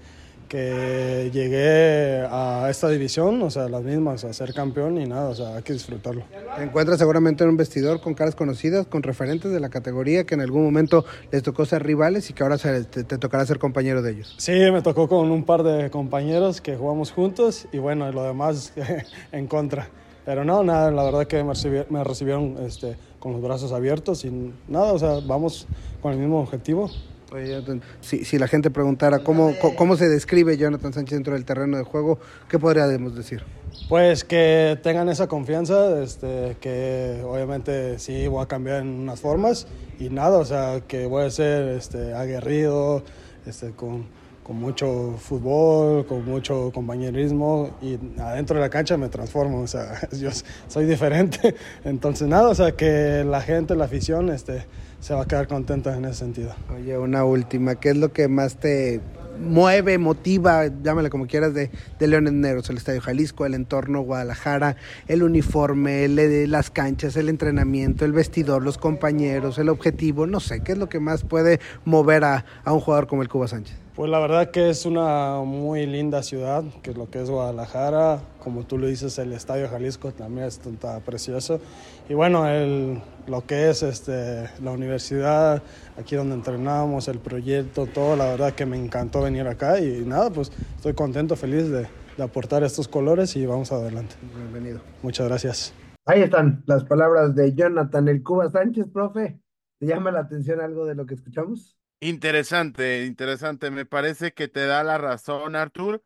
que 0.49 1.31
llegué 1.33 2.27
a 2.31 2.69
esta 2.71 2.89
división, 2.89 3.43
o 3.43 3.51
sea, 3.51 3.69
las 3.69 3.83
mismas, 3.83 4.25
a 4.25 4.33
ser 4.33 4.55
campeón 4.55 4.99
y 4.99 5.07
nada, 5.07 5.29
o 5.29 5.35
sea, 5.35 5.57
hay 5.57 5.63
que 5.63 5.73
disfrutarlo. 5.73 6.25
Te 6.57 6.63
encuentras 6.63 6.99
seguramente 6.99 7.45
en 7.45 7.51
un 7.51 7.57
vestidor 7.57 8.01
con 8.01 8.15
caras 8.15 8.35
conocidas, 8.35 8.87
con 8.87 9.03
referentes 9.03 9.51
de 9.51 9.61
la 9.61 9.69
categoría 9.69 10.25
que 10.25 10.35
en 10.35 10.41
algún 10.41 10.65
momento 10.65 11.05
les 11.33 11.43
tocó 11.43 11.65
ser 11.65 11.85
rivales 11.85 12.31
y 12.31 12.33
que 12.33 12.43
ahora 12.43 12.59
se, 12.59 12.85
te, 12.85 13.05
te, 13.05 13.19
tocará 13.19 13.45
ser 13.47 13.59
compañero 13.59 14.03
de 14.03 14.13
ellos. 14.13 14.35
Sí, 14.39 14.53
me 14.73 14.83
tocó 14.83 15.09
con 15.09 15.31
un 15.31 15.45
par 15.45 15.63
de 15.63 15.91
compañeros 15.91 16.61
que 16.61 16.77
jugamos 16.77 17.13
juntos 17.13 17.67
y 17.73 17.79
bueno, 17.79 18.11
lo 18.13 18.23
demás 18.23 18.73
en 19.33 19.47
contra. 19.47 19.89
Pero 20.25 20.45
no, 20.45 20.65
nada, 20.65 20.91
la 20.91 21.05
verdad 21.05 21.27
que 21.27 21.43
me 21.45 21.55
recibieron, 21.55 21.87
me 21.89 22.03
recibieron 22.03 22.57
este, 22.67 22.97
con 23.21 23.33
los 23.33 23.43
brazos 23.43 23.73
abiertos 23.73 24.25
y 24.25 24.53
nada, 24.67 24.93
o 24.93 24.99
sea, 24.99 25.21
vamos 25.25 25.67
con 26.03 26.13
el 26.13 26.19
mismo 26.19 26.41
objetivo, 26.41 26.91
Oye, 27.33 27.61
si, 28.01 28.25
si, 28.25 28.39
la 28.39 28.47
gente 28.47 28.71
preguntara 28.71 29.19
cómo, 29.19 29.53
cómo 29.77 29.97
se 29.97 30.09
describe 30.09 30.57
Jonathan 30.57 30.93
Sánchez 30.93 31.17
dentro 31.17 31.33
del 31.33 31.45
terreno 31.45 31.77
de 31.77 31.83
juego, 31.83 32.21
¿qué 32.49 32.59
podríamos 32.59 33.17
decir? 33.17 33.43
Pues 33.89 34.23
que 34.25 34.79
tengan 34.83 35.09
esa 35.09 35.27
confianza, 35.27 36.01
este, 36.03 36.57
que 36.61 37.23
obviamente 37.27 37.99
sí 37.99 38.29
voy 38.29 38.45
a 38.45 38.47
cambiar 38.47 38.83
en 38.83 38.89
unas 38.89 39.21
formas 39.21 39.67
y 39.99 40.09
nada, 40.09 40.39
o 40.39 40.45
sea, 40.45 40.83
que 40.87 41.07
voy 41.07 41.25
a 41.25 41.31
ser 41.31 41.69
este, 41.71 42.15
aguerrido, 42.15 43.03
este, 43.45 43.73
con, 43.73 44.07
con 44.45 44.57
mucho 44.57 45.17
fútbol, 45.19 46.07
con 46.07 46.25
mucho 46.25 46.71
compañerismo 46.73 47.77
y 47.83 47.99
adentro 48.21 48.55
de 48.55 48.63
la 48.63 48.71
cancha 48.71 48.97
me 48.97 49.09
transformo, 49.09 49.63
o 49.63 49.67
sea, 49.67 49.99
yo 50.13 50.31
soy 50.69 50.87
diferente, 50.87 51.57
entonces 51.85 52.29
nada, 52.29 52.49
o 52.49 52.55
sea, 52.55 52.71
que 52.73 53.25
la 53.25 53.41
gente, 53.41 53.75
la 53.75 53.87
afición, 53.87 54.31
este, 54.31 54.65
se 55.07 55.15
va 55.15 55.23
a 55.23 55.27
quedar 55.29 55.47
contenta 55.47 55.97
en 55.97 56.05
ese 56.05 56.19
sentido. 56.19 56.53
Oye, 56.75 56.99
una 56.99 57.25
última, 57.25 57.77
¿qué 57.77 57.91
es 57.91 57.97
lo 57.97 58.13
que 58.13 58.27
más 58.27 58.57
te 58.57 59.01
mueve, 59.39 59.99
motiva, 59.99 60.67
llámale 60.67 61.11
como 61.11 61.29
quieras, 61.29 61.55
de, 61.55 61.71
de 62.01 62.07
Leones 62.09 62.33
Negros, 62.33 62.69
el 62.71 62.77
Estadio 62.77 63.01
Jalisco, 63.01 63.47
el 63.47 63.55
entorno 63.55 64.01
Guadalajara, 64.01 64.75
el 65.07 65.23
uniforme, 65.23 66.07
el, 66.07 66.51
las 66.51 66.71
canchas, 66.71 67.17
el 67.17 67.29
entrenamiento, 67.29 68.05
el 68.05 68.11
vestidor, 68.11 68.65
los 68.65 68.79
compañeros, 68.79 69.59
el 69.59 69.69
objetivo, 69.69 70.27
no 70.27 70.41
sé, 70.41 70.59
¿qué 70.65 70.73
es 70.73 70.79
lo 70.79 70.89
que 70.89 70.99
más 70.99 71.23
puede 71.23 71.61
mover 71.85 72.25
a, 72.25 72.45
a 72.65 72.73
un 72.73 72.81
jugador 72.81 73.07
como 73.07 73.23
el 73.23 73.29
Cuba 73.29 73.47
Sánchez? 73.47 73.86
Pues 73.97 74.11
la 74.11 74.19
verdad 74.19 74.51
que 74.51 74.69
es 74.69 74.85
una 74.85 75.41
muy 75.41 75.87
linda 75.87 76.23
ciudad, 76.23 76.63
que 76.83 76.91
es 76.91 76.99
lo 76.99 77.09
que 77.09 77.23
es 77.23 77.31
Guadalajara, 77.31 78.21
como 78.41 78.65
tú 78.67 78.77
lo 78.77 78.89
dices, 78.89 79.19
el 79.19 79.33
Estadio 79.33 79.71
Jalisco 79.71 80.13
también 80.13 80.49
está 80.49 81.01
precioso. 81.01 81.61
Y 82.07 82.13
bueno, 82.13 82.47
el, 82.47 83.01
lo 83.27 83.47
que 83.47 83.71
es 83.71 83.83
este, 83.83 84.51
la 84.63 84.73
universidad, 84.73 85.63
aquí 85.99 86.15
donde 86.15 86.35
entrenamos, 86.35 87.09
el 87.09 87.21
proyecto, 87.21 87.87
todo, 87.87 88.17
la 88.17 88.27
verdad 88.27 88.53
que 88.53 88.67
me 88.67 88.77
encantó 88.77 89.23
venir 89.23 89.49
acá 89.49 89.81
y 89.81 90.05
nada, 90.05 90.29
pues 90.29 90.53
estoy 90.77 90.93
contento, 90.93 91.35
feliz 91.35 91.71
de, 91.71 91.87
de 92.19 92.23
aportar 92.23 92.65
estos 92.65 92.89
colores 92.89 93.35
y 93.35 93.47
vamos 93.47 93.73
adelante. 93.73 94.17
Bienvenido. 94.37 94.83
Muchas 95.03 95.27
gracias. 95.27 95.73
Ahí 96.05 96.21
están 96.21 96.63
las 96.67 96.85
palabras 96.85 97.35
de 97.35 97.55
Jonathan 97.55 98.09
El 98.09 98.23
Cuba 98.23 98.51
Sánchez, 98.51 98.89
profe. 98.93 99.41
¿Te 99.79 99.87
llama 99.87 100.11
la 100.11 100.21
atención 100.21 100.61
algo 100.61 100.85
de 100.85 100.95
lo 100.95 101.07
que 101.07 101.15
escuchamos? 101.15 101.79
Interesante, 102.01 103.07
interesante. 103.07 103.71
Me 103.71 103.87
parece 103.87 104.33
que 104.35 104.49
te 104.49 104.67
da 104.67 104.85
la 104.85 104.99
razón, 104.99 105.57
Artur, 105.57 106.05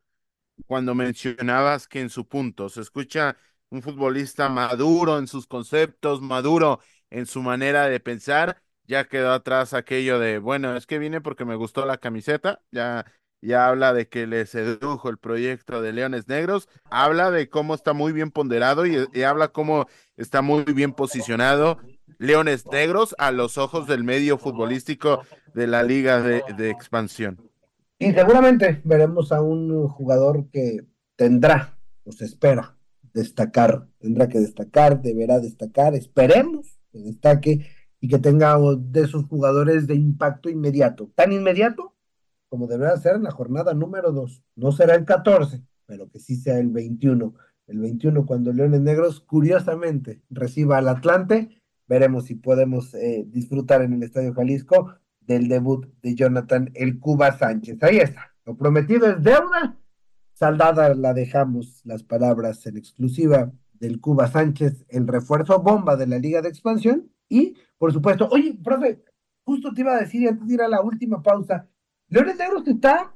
cuando 0.67 0.95
mencionabas 0.95 1.89
que 1.89 2.01
en 2.01 2.11
su 2.11 2.29
punto 2.29 2.69
se 2.71 2.83
escucha 2.83 3.37
un 3.71 3.83
futbolista 3.83 4.49
maduro 4.51 5.19
en 5.19 5.29
sus 5.29 5.47
conceptos, 5.47 6.21
maduro 6.23 6.81
en 7.11 7.27
su 7.27 7.43
manera 7.43 7.89
de 7.89 8.01
pensar. 8.01 8.63
Ya 8.85 9.07
quedó 9.09 9.33
atrás 9.33 9.75
aquello 9.75 10.19
de, 10.21 10.39
bueno, 10.39 10.77
es 10.77 10.87
que 10.87 10.99
vine 10.99 11.21
porque 11.21 11.45
me 11.47 11.57
gustó 11.57 11.87
la 11.87 11.99
camiseta. 11.99 12.63
Ya, 12.73 13.07
ya 13.43 13.69
habla 13.69 13.93
de 13.95 14.09
que 14.09 14.27
le 14.27 14.47
sedujo 14.47 15.09
el 15.11 15.19
proyecto 15.19 15.83
de 15.83 15.93
Leones 15.93 16.29
Negros. 16.29 16.69
Habla 16.91 17.31
de 17.31 17.49
cómo 17.51 17.75
está 17.75 17.93
muy 17.95 18.13
bien 18.13 18.31
ponderado 18.33 18.87
y, 18.87 19.09
y 19.13 19.23
habla 19.23 19.49
cómo 19.49 19.87
está 20.17 20.43
muy 20.43 20.65
bien 20.65 20.93
posicionado 20.95 21.79
Leones 22.19 22.67
Negros 22.67 23.15
a 23.19 23.31
los 23.33 23.59
ojos 23.59 23.87
del 23.87 24.05
medio 24.05 24.39
futbolístico 24.39 25.23
de 25.55 25.67
la 25.67 25.83
Liga 25.83 26.23
de, 26.23 26.43
de, 26.57 26.71
Expansión. 26.71 27.39
Y 27.99 28.13
seguramente 28.13 28.81
veremos 28.85 29.33
a 29.33 29.43
un 29.43 29.89
jugador 29.89 30.49
que 30.51 30.87
tendrá, 31.17 31.77
o 32.05 32.13
se 32.13 32.25
espera, 32.25 32.77
destacar, 33.13 33.87
tendrá 33.99 34.29
que 34.29 34.41
destacar, 34.41 35.03
deberá 35.03 35.39
destacar, 35.41 35.95
esperemos 35.95 36.79
que 36.93 36.99
destaque 37.01 37.67
y 38.01 38.09
que 38.09 38.19
tenga 38.19 38.57
de 38.79 39.03
esos 39.03 39.27
jugadores 39.27 39.87
de 39.87 39.95
impacto 39.95 40.49
inmediato, 40.49 41.11
tan 41.15 41.33
inmediato 41.33 41.95
como 42.51 42.67
deberá 42.67 42.97
ser 42.97 43.15
en 43.15 43.23
la 43.23 43.31
jornada 43.31 43.73
número 43.75 44.13
2. 44.13 44.43
No 44.57 44.73
será 44.73 44.97
el 44.97 45.05
14, 45.05 45.63
pero 45.87 46.11
que 46.11 46.19
sí 46.19 46.37
sea 46.37 46.59
el 46.59 46.69
21. 46.69 47.33
El 47.69 47.79
21 47.79 48.27
cuando 48.27 48.53
Leones 48.53 48.81
Negros, 48.81 49.21
curiosamente, 49.21 50.21
reciba 50.29 50.79
al 50.79 50.89
Atlante, 50.89 51.63
veremos 51.87 52.25
si 52.25 52.35
podemos 52.35 52.93
eh, 52.95 53.25
disfrutar 53.29 53.83
en 53.83 53.93
el 53.95 54.03
Estadio 54.03 54.35
Jalisco 54.35 54.95
del 55.31 55.47
debut 55.47 55.87
de 56.03 56.17
Jonathan 56.17 56.73
El 56.75 56.99
Cuba 56.99 57.31
Sánchez. 57.39 57.81
Ahí 57.85 57.99
está, 57.99 58.35
lo 58.45 58.57
prometido 58.57 59.09
es 59.09 59.23
deuda, 59.23 59.79
saldada 60.33 60.93
la 60.95 61.15
dejamos 61.15 61.83
las 61.85 62.03
palabras 62.03 62.67
en 62.67 62.77
exclusiva 62.77 63.53
del 63.75 64.01
Cuba 64.01 64.27
Sánchez, 64.27 64.85
el 64.89 65.07
refuerzo 65.07 65.63
bomba 65.63 65.97
de 65.97 66.09
la 66.09 66.19
Liga 66.19 66.43
de 66.43 66.49
Expansión 66.49 67.13
y, 67.29 67.55
por 67.79 67.93
supuesto, 67.93 68.29
oye, 68.33 68.59
profe, 68.63 69.05
justo 69.45 69.73
te 69.73 69.83
iba 69.83 69.95
a 69.95 70.01
decir 70.01 70.29
antes 70.29 70.49
de 70.49 70.55
ir 70.55 70.63
a 70.63 70.69
la 70.69 70.83
última 70.83 71.23
pausa, 71.23 71.69
Leones 72.09 72.37
Negros 72.37 72.67
está, 72.67 73.15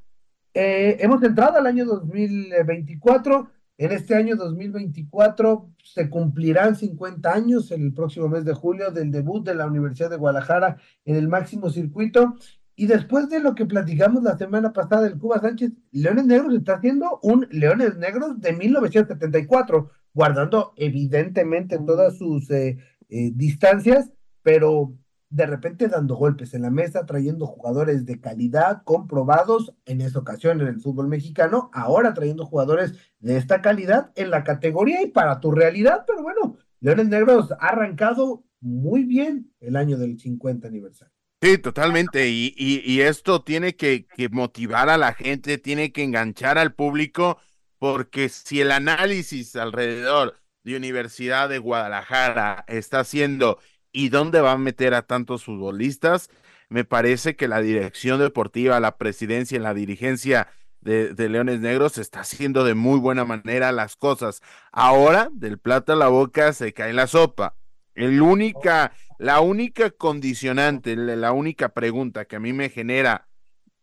eh, 0.55 0.98
hemos 1.00 1.20
entrado 1.24 1.59
al 1.59 1.66
año 1.66 1.85
2024, 1.85 3.50
en 3.77 3.93
este 3.93 4.15
año 4.15 4.37
2024 4.37 5.71
se 5.83 6.09
cumplirán 6.09 6.77
50 6.77 7.33
años 7.33 7.71
el 7.73 7.93
próximo 7.93 8.29
mes 8.29 8.45
de 8.45 8.55
julio 8.55 8.91
del 8.91 9.11
debut 9.11 9.45
de 9.45 9.55
la 9.55 9.67
Universidad 9.67 10.11
de 10.11 10.17
Guadalajara 10.17 10.77
en 11.05 11.17
el 11.17 11.29
máximo 11.29 11.71
circuito. 11.71 12.37
Y 12.77 12.87
después 12.87 13.29
de 13.29 13.41
lo 13.41 13.55
que 13.55 13.67
platicamos 13.67 14.23
la 14.23 14.37
semana 14.37 14.73
pasada 14.73 15.03
del 15.03 15.19
Cuba 15.19 15.41
Sánchez, 15.41 15.73
Leones 15.93 16.27
Negros 16.27 16.55
está 16.55 16.75
haciendo 16.75 17.21
un 17.23 17.47
Leones 17.51 17.97
Negros 17.97 18.41
de 18.41 18.53
1974, 18.53 19.91
guardando 20.13 20.73
evidentemente 20.77 21.79
todas 21.79 22.17
sus 22.19 22.51
eh, 22.51 22.79
eh, 23.09 23.31
distancias, 23.35 24.11
pero 24.43 24.93
de 25.35 25.47
repente 25.47 25.88
dando 25.88 26.14
golpes 26.14 26.55
en 26.55 26.62
la 26.62 26.70
mesa, 26.70 27.07
trayendo 27.07 27.47
jugadores 27.47 28.07
de 28.07 28.20
calidad 28.20 28.83
comprobados 28.85 29.75
en 29.85 30.01
esa 30.01 30.20
ocasión 30.20 30.61
en 30.61 30.68
el 30.68 30.81
fútbol 30.81 31.09
mexicano, 31.09 31.70
ahora 31.73 32.14
trayendo 32.14 32.47
jugadores 32.47 32.94
de 33.18 33.37
esta 33.37 33.61
calidad 33.61 34.12
en 34.14 34.31
la 34.31 34.44
categoría 34.44 35.03
y 35.03 35.09
para 35.09 35.40
tu 35.40 35.51
realidad, 35.51 36.05
pero 36.07 36.23
bueno, 36.23 36.57
Leones 36.79 37.09
Negros 37.09 37.51
ha 37.51 37.66
arrancado 37.66 38.44
muy 38.61 39.03
bien 39.03 39.53
el 39.59 39.75
año 39.75 39.99
del 39.99 40.20
50 40.20 40.68
aniversario. 40.68 41.12
Sí, 41.42 41.59
totalmente. 41.59 42.29
Y, 42.29 42.55
y, 42.57 43.01
esto 43.01 43.42
tiene 43.42 43.75
que, 43.75 44.07
que, 44.07 44.29
motivar 44.29 44.88
a 44.88 44.97
la 44.97 45.12
gente, 45.12 45.59
tiene 45.59 45.92
que 45.92 46.05
enganchar 46.05 46.59
al 46.59 46.75
público, 46.75 47.38
porque 47.79 48.29
si 48.29 48.61
el 48.61 48.70
análisis 48.70 49.57
alrededor 49.57 50.37
de 50.62 50.77
Universidad 50.77 51.49
de 51.49 51.59
Guadalajara 51.59 52.64
está 52.68 53.01
haciendo 53.01 53.59
y 53.95 54.11
dónde 54.11 54.43
va 54.43 54.53
a 54.53 54.59
meter 54.59 54.93
a 54.93 55.03
tantos 55.03 55.45
futbolistas. 55.45 56.29
Me 56.69 56.85
parece 56.85 57.37
que 57.37 57.49
la 57.49 57.61
dirección 57.61 58.19
deportiva, 58.19 58.81
la 58.81 58.99
presidencia 58.99 59.57
y 59.57 59.61
la 59.61 59.73
dirigencia 59.73 60.49
de, 60.81 61.29
Leones 61.31 61.61
Negros 61.61 61.97
está 61.97 62.21
haciendo 62.21 62.65
de 62.65 62.75
muy 62.75 62.99
buena 62.99 63.25
manera 63.25 63.73
las 63.73 63.97
cosas. 63.97 64.43
Ahora, 64.73 65.31
del 65.33 65.59
plato 65.59 65.95
a 65.95 65.97
la 65.97 66.09
boca 66.09 66.53
se 66.53 66.75
cae 66.75 66.93
la 66.93 67.07
sopa. 67.07 67.55
El 67.95 68.21
única, 68.21 68.93
la 69.19 69.41
única 69.41 69.91
condicionante, 69.91 70.97
la 70.97 71.33
única 71.33 71.71
pregunta 71.71 72.25
que 72.27 72.37
a 72.37 72.41
mí 72.41 72.53
me 72.53 72.69
genera 72.69 73.29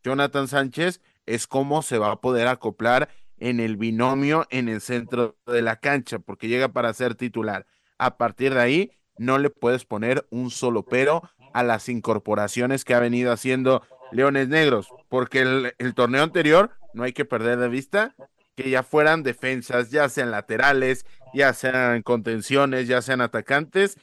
Jonathan 0.04 0.46
Sánchez 0.46 1.00
es 1.24 1.46
cómo 1.46 1.82
se 1.82 1.98
va 1.98 2.12
a 2.12 2.20
poder 2.20 2.46
acoplar 2.46 3.08
en 3.38 3.58
el 3.58 3.76
binomio 3.76 4.46
en 4.50 4.68
el 4.68 4.82
centro 4.82 5.36
de 5.46 5.62
la 5.62 5.76
cancha, 5.76 6.18
porque 6.18 6.48
llega 6.48 6.68
para 6.68 6.92
ser 6.92 7.14
titular. 7.14 7.66
A 7.98 8.16
partir 8.18 8.54
de 8.54 8.60
ahí, 8.60 8.92
no 9.22 9.38
le 9.38 9.50
puedes 9.50 9.84
poner 9.84 10.26
un 10.30 10.50
solo 10.50 10.84
pero 10.84 11.22
a 11.52 11.62
las 11.62 11.88
incorporaciones 11.88 12.84
que 12.84 12.94
ha 12.94 13.00
venido 13.00 13.32
haciendo 13.32 13.82
Leones 14.10 14.48
Negros, 14.48 14.88
porque 15.08 15.72
el, 15.78 15.94
torneo 15.94 16.22
anterior 16.22 16.70
no 16.92 17.04
hay 17.04 17.12
que 17.12 17.24
perder 17.24 17.58
de 17.58 17.68
vista 17.68 18.14
que 18.56 18.68
ya 18.68 18.82
fueran 18.82 19.22
defensas, 19.22 19.90
ya 19.90 20.08
sean 20.08 20.30
laterales, 20.30 21.06
ya 21.32 21.54
sean 21.54 22.02
contenciones, 22.02 22.88
ya 22.88 23.00
sean 23.00 23.22
atacantes, 23.22 23.96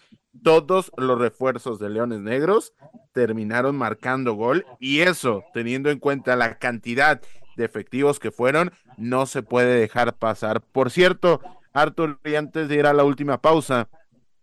todos 0.43 0.91
los 0.97 1.19
refuerzos 1.19 1.79
de 1.79 1.89
Leones 1.89 2.21
Negros 2.21 2.73
terminaron 3.13 3.75
marcando 3.75 4.33
gol 4.33 4.65
y 4.79 5.01
eso, 5.01 5.43
teniendo 5.53 5.91
en 5.91 5.99
cuenta 5.99 6.35
la 6.35 6.57
cantidad 6.57 7.21
de 7.57 7.65
efectivos 7.65 8.19
que 8.19 8.31
fueron, 8.31 8.71
no 8.97 9.25
se 9.25 9.43
puede 9.43 9.79
dejar 9.79 10.15
pasar. 10.15 10.61
Por 10.61 10.89
cierto, 10.91 11.41
Artur, 11.73 12.19
y 12.23 12.35
antes 12.35 12.69
de 12.69 12.75
ir 12.75 12.87
a 12.87 12.93
la 12.93 13.03
última 13.03 13.41
pausa, 13.41 13.89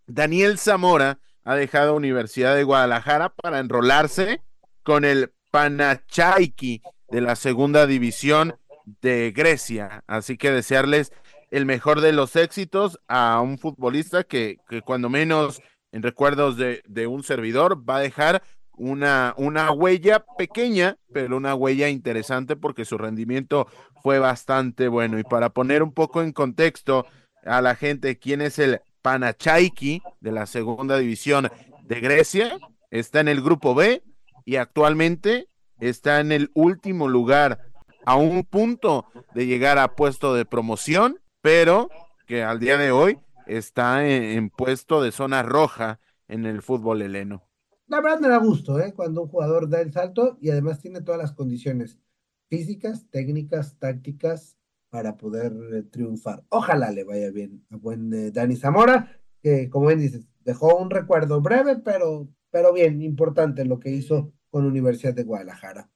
Daniel 0.07 0.59
Zamora 0.59 1.19
ha 1.45 1.55
dejado 1.55 1.95
Universidad 1.95 2.55
de 2.55 2.65
Guadalajara 2.65 3.31
para 3.31 3.59
enrolarse 3.59 4.43
con 4.83 5.05
el 5.05 5.33
Panachaiki 5.51 6.83
de 7.09 7.21
la 7.21 7.37
segunda 7.37 7.87
división 7.87 8.57
de 9.01 9.33
Grecia. 9.35 10.05
Así 10.07 10.37
que 10.37 10.51
desearles 10.51 11.13
el 11.51 11.67
mejor 11.67 12.01
de 12.01 12.13
los 12.13 12.37
éxitos 12.37 13.01
a 13.09 13.41
un 13.41 13.59
futbolista 13.59 14.25
que, 14.25 14.59
que 14.69 14.83
cuando 14.83 15.09
menos 15.09 15.63
en 15.93 16.03
recuerdos 16.03 16.57
de, 16.57 16.83
de, 16.87 17.07
un 17.07 17.23
servidor 17.23 17.89
va 17.89 17.97
a 17.97 18.01
dejar 18.01 18.43
una, 18.73 19.35
una 19.37 19.71
huella 19.71 20.25
pequeña, 20.37 20.99
pero 21.13 21.37
una 21.37 21.55
huella 21.55 21.89
interesante 21.89 22.57
porque 22.57 22.85
su 22.85 22.99
rendimiento 22.99 23.69
fue 24.03 24.19
bastante 24.19 24.89
bueno. 24.89 25.19
Y 25.19 25.25
para 25.25 25.51
poner 25.51 25.83
un 25.83 25.93
poco 25.93 26.23
en 26.23 26.33
contexto 26.33 27.07
a 27.45 27.61
la 27.61 27.75
gente 27.77 28.19
quién 28.19 28.43
es 28.43 28.59
el 28.59 28.81
Panachaiki 29.07 30.03
de 30.21 30.33
la 30.33 30.47
segunda 30.47 30.99
división 30.99 31.49
de 31.85 32.01
Grecia, 32.01 32.59
está 32.91 33.21
en 33.21 33.29
el 33.29 33.41
grupo 33.41 33.73
B 33.73 34.03
y 34.45 34.57
actualmente 34.57 35.49
está 35.79 36.19
en 36.19 36.33
el 36.33 36.51
último 36.55 37.07
lugar 37.07 37.71
a 38.05 38.17
un 38.17 38.43
punto 38.43 39.07
de 39.33 39.47
llegar 39.47 39.79
a 39.79 39.95
puesto 39.95 40.35
de 40.35 40.45
promoción, 40.45 41.21
pero 41.41 41.89
que 42.27 42.43
al 42.43 42.59
día 42.59 42.79
de 42.79 42.91
hoy 42.91 43.21
está 43.47 44.09
en, 44.09 44.51
puesto 44.51 45.01
de 45.01 45.13
zona 45.13 45.45
roja 45.45 46.01
en 46.27 46.45
el 46.45 46.61
fútbol 46.61 47.01
heleno. 47.01 47.45
La 47.87 48.01
verdad 48.01 48.19
me 48.19 48.27
da 48.29 48.39
gusto, 48.39 48.81
¿eh? 48.81 48.93
Cuando 48.93 49.23
un 49.23 49.29
jugador 49.29 49.69
da 49.69 49.83
el 49.83 49.93
salto 49.93 50.37
y 50.41 50.51
además 50.51 50.81
tiene 50.81 51.01
todas 51.01 51.21
las 51.21 51.31
condiciones 51.31 52.01
físicas, 52.49 53.09
técnicas, 53.13 53.79
tácticas 53.79 54.57
para 54.91 55.17
poder 55.17 55.53
eh, 55.73 55.83
triunfar. 55.83 56.45
Ojalá 56.49 56.91
le 56.91 57.05
vaya 57.05 57.31
bien 57.31 57.65
a 57.71 57.77
buen 57.77 58.13
eh, 58.13 58.31
Dani 58.31 58.57
Zamora, 58.57 59.21
que 59.43 59.69
como 59.69 59.89
bien 59.89 60.01
dices, 60.01 60.27
dejó 60.45 60.77
un 60.77 60.91
recuerdo 60.91 61.41
breve, 61.41 61.77
pero, 61.77 62.29
pero 62.51 62.73
bien, 62.73 63.03
importante 63.03 63.65
lo 63.65 63.79
que 63.79 63.91
hizo 63.91 64.33
con 64.51 64.65
Universidad 64.65 65.15
de 65.15 65.25
Guadalajara. 65.25 65.91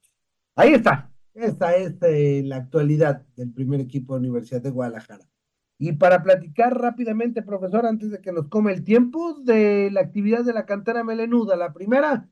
Ahí 0.55 0.73
está, 0.73 1.11
esta 1.33 1.75
es 1.75 1.95
eh, 2.01 2.43
la 2.45 2.57
actualidad 2.57 3.25
del 3.35 3.53
primer 3.53 3.79
equipo 3.79 4.13
de 4.13 4.19
Universidad 4.19 4.61
de 4.61 4.69
Guadalajara. 4.69 5.27
Y 5.77 5.93
para 5.93 6.21
platicar 6.21 6.79
rápidamente, 6.79 7.41
profesor, 7.41 7.87
antes 7.87 8.11
de 8.11 8.21
que 8.21 8.31
nos 8.31 8.49
come 8.49 8.71
el 8.71 8.83
tiempo, 8.83 9.33
de 9.41 9.89
la 9.91 10.01
actividad 10.01 10.43
de 10.43 10.53
la 10.53 10.67
cantera 10.67 11.03
melenuda, 11.03 11.55
la 11.55 11.73
primera, 11.73 12.29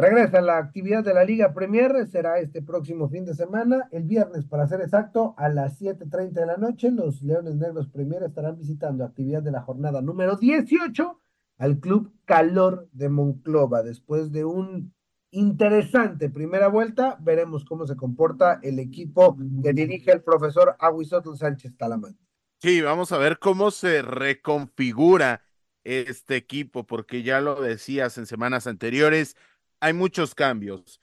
Regresa 0.00 0.40
la 0.40 0.56
actividad 0.56 1.04
de 1.04 1.12
la 1.12 1.24
Liga 1.24 1.52
Premier, 1.52 2.06
será 2.06 2.38
este 2.38 2.62
próximo 2.62 3.10
fin 3.10 3.26
de 3.26 3.34
semana, 3.34 3.86
el 3.92 4.04
viernes 4.04 4.46
para 4.46 4.66
ser 4.66 4.80
exacto, 4.80 5.34
a 5.36 5.50
las 5.50 5.78
7.30 5.78 6.30
de 6.30 6.46
la 6.46 6.56
noche, 6.56 6.90
los 6.90 7.20
Leones 7.20 7.56
Negros 7.56 7.86
Premier 7.90 8.22
estarán 8.22 8.56
visitando 8.56 9.04
actividad 9.04 9.42
de 9.42 9.50
la 9.50 9.60
jornada 9.60 10.00
número 10.00 10.36
18 10.36 11.20
al 11.58 11.80
Club 11.80 12.14
Calor 12.24 12.88
de 12.92 13.10
Monclova. 13.10 13.82
Después 13.82 14.32
de 14.32 14.46
un 14.46 14.94
interesante 15.32 16.30
primera 16.30 16.68
vuelta, 16.68 17.18
veremos 17.20 17.66
cómo 17.66 17.86
se 17.86 17.96
comporta 17.96 18.58
el 18.62 18.78
equipo 18.78 19.36
que 19.62 19.74
dirige 19.74 20.12
el 20.12 20.22
profesor 20.22 20.76
Aguisotl 20.78 21.36
Sánchez 21.36 21.76
Talamán. 21.76 22.16
Sí, 22.62 22.80
vamos 22.80 23.12
a 23.12 23.18
ver 23.18 23.38
cómo 23.38 23.70
se 23.70 24.00
reconfigura 24.00 25.42
este 25.84 26.36
equipo, 26.36 26.86
porque 26.86 27.22
ya 27.22 27.40
lo 27.42 27.60
decías 27.60 28.16
en 28.18 28.24
semanas 28.26 28.66
anteriores, 28.66 29.36
hay 29.80 29.92
muchos 29.92 30.34
cambios. 30.34 31.00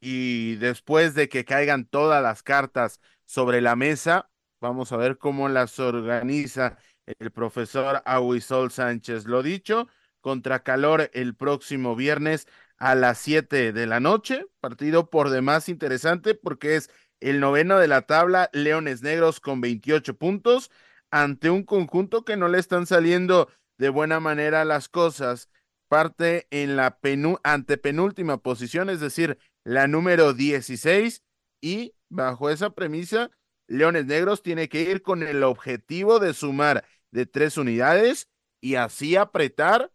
Y 0.00 0.56
después 0.56 1.14
de 1.14 1.28
que 1.28 1.44
caigan 1.44 1.84
todas 1.84 2.22
las 2.22 2.42
cartas 2.42 3.00
sobre 3.24 3.60
la 3.60 3.74
mesa, 3.74 4.30
vamos 4.60 4.92
a 4.92 4.96
ver 4.96 5.18
cómo 5.18 5.48
las 5.48 5.78
organiza 5.80 6.78
el 7.18 7.30
profesor 7.32 8.02
Aguisol 8.04 8.70
Sánchez. 8.70 9.24
Lo 9.26 9.42
dicho, 9.42 9.88
contra 10.20 10.62
calor 10.62 11.10
el 11.14 11.34
próximo 11.34 11.96
viernes 11.96 12.46
a 12.76 12.94
las 12.94 13.18
7 13.18 13.72
de 13.72 13.86
la 13.86 13.98
noche, 13.98 14.46
partido 14.60 15.10
por 15.10 15.30
demás 15.30 15.68
interesante 15.68 16.34
porque 16.34 16.76
es 16.76 16.90
el 17.20 17.40
noveno 17.40 17.78
de 17.78 17.88
la 17.88 18.02
tabla, 18.02 18.48
Leones 18.52 19.02
Negros 19.02 19.40
con 19.40 19.60
28 19.60 20.16
puntos, 20.16 20.70
ante 21.10 21.50
un 21.50 21.64
conjunto 21.64 22.24
que 22.24 22.36
no 22.36 22.48
le 22.48 22.58
están 22.58 22.86
saliendo 22.86 23.48
de 23.78 23.88
buena 23.88 24.20
manera 24.20 24.64
las 24.64 24.88
cosas 24.88 25.48
parte 25.88 26.46
en 26.50 26.76
la 26.76 26.98
antepenúltima 27.42 28.38
posición, 28.38 28.90
es 28.90 29.00
decir, 29.00 29.38
la 29.64 29.86
número 29.86 30.34
16, 30.34 31.22
y 31.60 31.94
bajo 32.08 32.50
esa 32.50 32.70
premisa, 32.70 33.30
Leones 33.66 34.06
Negros 34.06 34.42
tiene 34.42 34.68
que 34.68 34.82
ir 34.82 35.02
con 35.02 35.22
el 35.22 35.42
objetivo 35.42 36.20
de 36.20 36.32
sumar 36.32 36.84
de 37.10 37.26
tres 37.26 37.56
unidades 37.56 38.28
y 38.60 38.76
así 38.76 39.16
apretar 39.16 39.90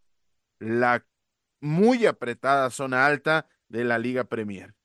la 0.60 1.06
muy 1.62 2.06
apretada 2.06 2.70
zona 2.70 3.06
alta 3.06 3.48
de 3.70 3.84
la 3.84 3.98
Liga 3.98 4.26
Premier. 4.26 4.76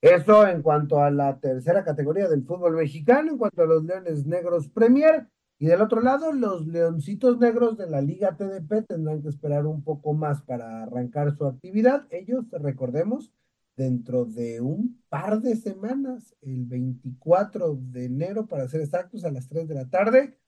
Eso 0.00 0.46
en 0.46 0.62
cuanto 0.62 1.02
a 1.02 1.10
la 1.10 1.38
tercera 1.40 1.84
categoría 1.84 2.28
del 2.28 2.44
fútbol 2.44 2.76
mexicano, 2.76 3.32
en 3.32 3.38
cuanto 3.38 3.62
a 3.62 3.66
los 3.66 3.84
Leones 3.84 4.26
Negros 4.26 4.68
Premier. 4.68 5.28
Y 5.62 5.66
del 5.66 5.82
otro 5.82 6.00
lado, 6.00 6.32
los 6.32 6.66
Leoncitos 6.66 7.38
Negros 7.38 7.76
de 7.76 7.86
la 7.86 8.00
Liga 8.00 8.34
TDP 8.34 8.86
tendrán 8.88 9.20
que 9.20 9.28
esperar 9.28 9.66
un 9.66 9.84
poco 9.84 10.14
más 10.14 10.40
para 10.40 10.84
arrancar 10.84 11.36
su 11.36 11.44
actividad. 11.44 12.06
Ellos, 12.10 12.46
recordemos, 12.50 13.30
dentro 13.76 14.24
de 14.24 14.62
un 14.62 15.02
par 15.10 15.42
de 15.42 15.56
semanas, 15.56 16.34
el 16.40 16.64
24 16.64 17.76
de 17.78 18.06
enero, 18.06 18.46
para 18.46 18.68
ser 18.68 18.80
exactos, 18.80 19.22
a 19.22 19.30
las 19.30 19.48
3 19.48 19.68
de 19.68 19.74
la 19.74 19.90
tarde, 19.90 20.38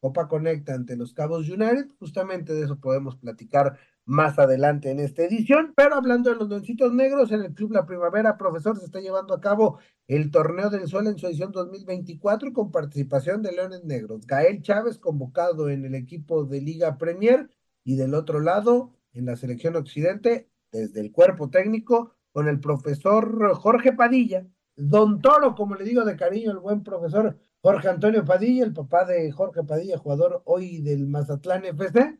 Copa 0.00 0.26
Conecta 0.26 0.74
ante 0.74 0.96
los 0.96 1.14
Cabos 1.14 1.48
United. 1.48 1.86
Justamente 2.00 2.52
de 2.52 2.64
eso 2.64 2.80
podemos 2.80 3.14
platicar 3.14 3.78
más 4.06 4.38
adelante 4.38 4.90
en 4.90 5.00
esta 5.00 5.24
edición. 5.24 5.74
Pero 5.76 5.96
hablando 5.96 6.30
de 6.30 6.36
los 6.36 6.48
Doncitos 6.48 6.94
Negros, 6.94 7.32
en 7.32 7.42
el 7.42 7.54
Club 7.54 7.72
La 7.72 7.84
Primavera, 7.84 8.38
profesor, 8.38 8.78
se 8.78 8.86
está 8.86 9.00
llevando 9.00 9.34
a 9.34 9.40
cabo 9.40 9.78
el 10.06 10.30
Torneo 10.30 10.70
del 10.70 10.86
Sol 10.88 11.06
en 11.08 11.18
su 11.18 11.26
edición 11.26 11.52
2024 11.52 12.52
con 12.52 12.70
participación 12.70 13.42
de 13.42 13.52
Leones 13.52 13.84
Negros. 13.84 14.26
Gael 14.26 14.62
Chávez 14.62 14.98
convocado 14.98 15.68
en 15.68 15.84
el 15.84 15.94
equipo 15.94 16.44
de 16.44 16.62
Liga 16.62 16.96
Premier 16.96 17.50
y 17.84 17.96
del 17.96 18.14
otro 18.14 18.40
lado, 18.40 18.92
en 19.12 19.26
la 19.26 19.36
selección 19.36 19.76
occidente, 19.76 20.48
desde 20.72 21.00
el 21.00 21.12
cuerpo 21.12 21.50
técnico, 21.50 22.12
con 22.32 22.48
el 22.48 22.60
profesor 22.60 23.54
Jorge 23.54 23.92
Padilla, 23.92 24.46
Don 24.76 25.22
Toro, 25.22 25.54
como 25.54 25.74
le 25.74 25.84
digo 25.84 26.04
de 26.04 26.16
cariño, 26.16 26.50
el 26.50 26.58
buen 26.58 26.82
profesor 26.82 27.38
Jorge 27.62 27.88
Antonio 27.88 28.24
Padilla, 28.24 28.64
el 28.64 28.74
papá 28.74 29.06
de 29.06 29.32
Jorge 29.32 29.64
Padilla, 29.64 29.96
jugador 29.96 30.42
hoy 30.44 30.82
del 30.82 31.06
Mazatlán 31.08 31.64
FC, 31.64 32.18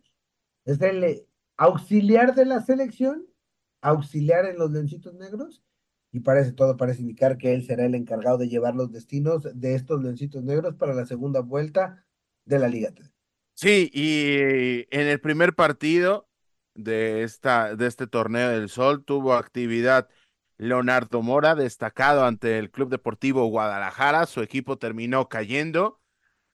es 0.65 0.81
el 0.81 1.27
auxiliar 1.57 2.35
de 2.35 2.45
la 2.45 2.61
selección, 2.61 3.27
auxiliar 3.81 4.47
en 4.47 4.59
los 4.59 4.71
leoncitos 4.71 5.15
negros, 5.15 5.63
y 6.13 6.21
parece 6.21 6.53
todo, 6.53 6.77
parece 6.77 7.03
indicar 7.03 7.37
que 7.37 7.53
él 7.53 7.65
será 7.65 7.85
el 7.85 7.95
encargado 7.95 8.39
de 8.39 8.49
llevar 8.49 8.75
los 8.75 8.91
destinos 8.91 9.49
de 9.55 9.75
estos 9.75 10.03
leoncitos 10.03 10.43
negros 10.43 10.75
para 10.77 10.95
la 10.95 11.05
segunda 11.05 11.41
vuelta 11.41 12.07
de 12.45 12.59
la 12.59 12.69
Liga 12.69 12.91
3. 12.95 13.13
Sí, 13.55 13.91
y 13.93 14.87
en 14.91 15.09
el 15.09 15.21
primer 15.21 15.55
partido 15.55 16.29
de, 16.75 17.23
esta, 17.23 17.75
de 17.75 17.87
este 17.87 18.07
torneo 18.07 18.51
del 18.51 18.69
Sol 18.69 19.05
tuvo 19.05 19.35
actividad 19.35 20.09
Leonardo 20.59 21.23
Mora, 21.23 21.55
destacado 21.55 22.25
ante 22.25 22.59
el 22.59 22.71
Club 22.71 22.89
Deportivo 22.89 23.47
Guadalajara. 23.47 24.27
Su 24.27 24.43
equipo 24.43 24.79
terminó 24.79 25.29
cayendo. 25.29 26.01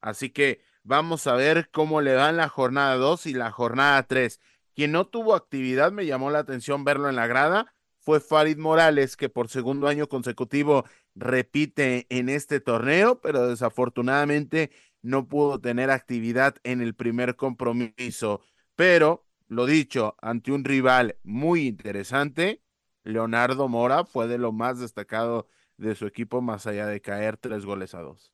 Así 0.00 0.30
que 0.30 0.60
vamos 0.82 1.26
a 1.26 1.34
ver 1.34 1.70
cómo 1.70 2.00
le 2.00 2.12
dan 2.12 2.36
la 2.36 2.48
jornada 2.48 2.96
2 2.96 3.26
y 3.26 3.34
la 3.34 3.50
jornada 3.50 4.02
3. 4.04 4.40
Quien 4.74 4.92
no 4.92 5.06
tuvo 5.06 5.34
actividad, 5.34 5.92
me 5.92 6.06
llamó 6.06 6.30
la 6.30 6.40
atención 6.40 6.84
verlo 6.84 7.08
en 7.08 7.16
la 7.16 7.26
grada, 7.26 7.74
fue 7.98 8.20
Farid 8.20 8.58
Morales, 8.58 9.16
que 9.16 9.28
por 9.28 9.48
segundo 9.48 9.86
año 9.86 10.08
consecutivo 10.08 10.84
repite 11.14 12.06
en 12.10 12.28
este 12.28 12.60
torneo, 12.60 13.20
pero 13.20 13.46
desafortunadamente 13.46 14.72
no 15.02 15.28
pudo 15.28 15.60
tener 15.60 15.90
actividad 15.90 16.56
en 16.64 16.80
el 16.80 16.94
primer 16.94 17.36
compromiso. 17.36 18.40
Pero, 18.74 19.24
lo 19.46 19.66
dicho, 19.66 20.16
ante 20.20 20.52
un 20.52 20.64
rival 20.64 21.16
muy 21.22 21.66
interesante, 21.66 22.62
Leonardo 23.04 23.68
Mora 23.68 24.04
fue 24.04 24.26
de 24.26 24.38
lo 24.38 24.52
más 24.52 24.78
destacado 24.78 25.46
de 25.76 25.94
su 25.94 26.06
equipo, 26.06 26.40
más 26.40 26.66
allá 26.66 26.86
de 26.86 27.00
caer 27.00 27.36
tres 27.36 27.64
goles 27.64 27.94
a 27.94 28.00
dos. 28.02 28.31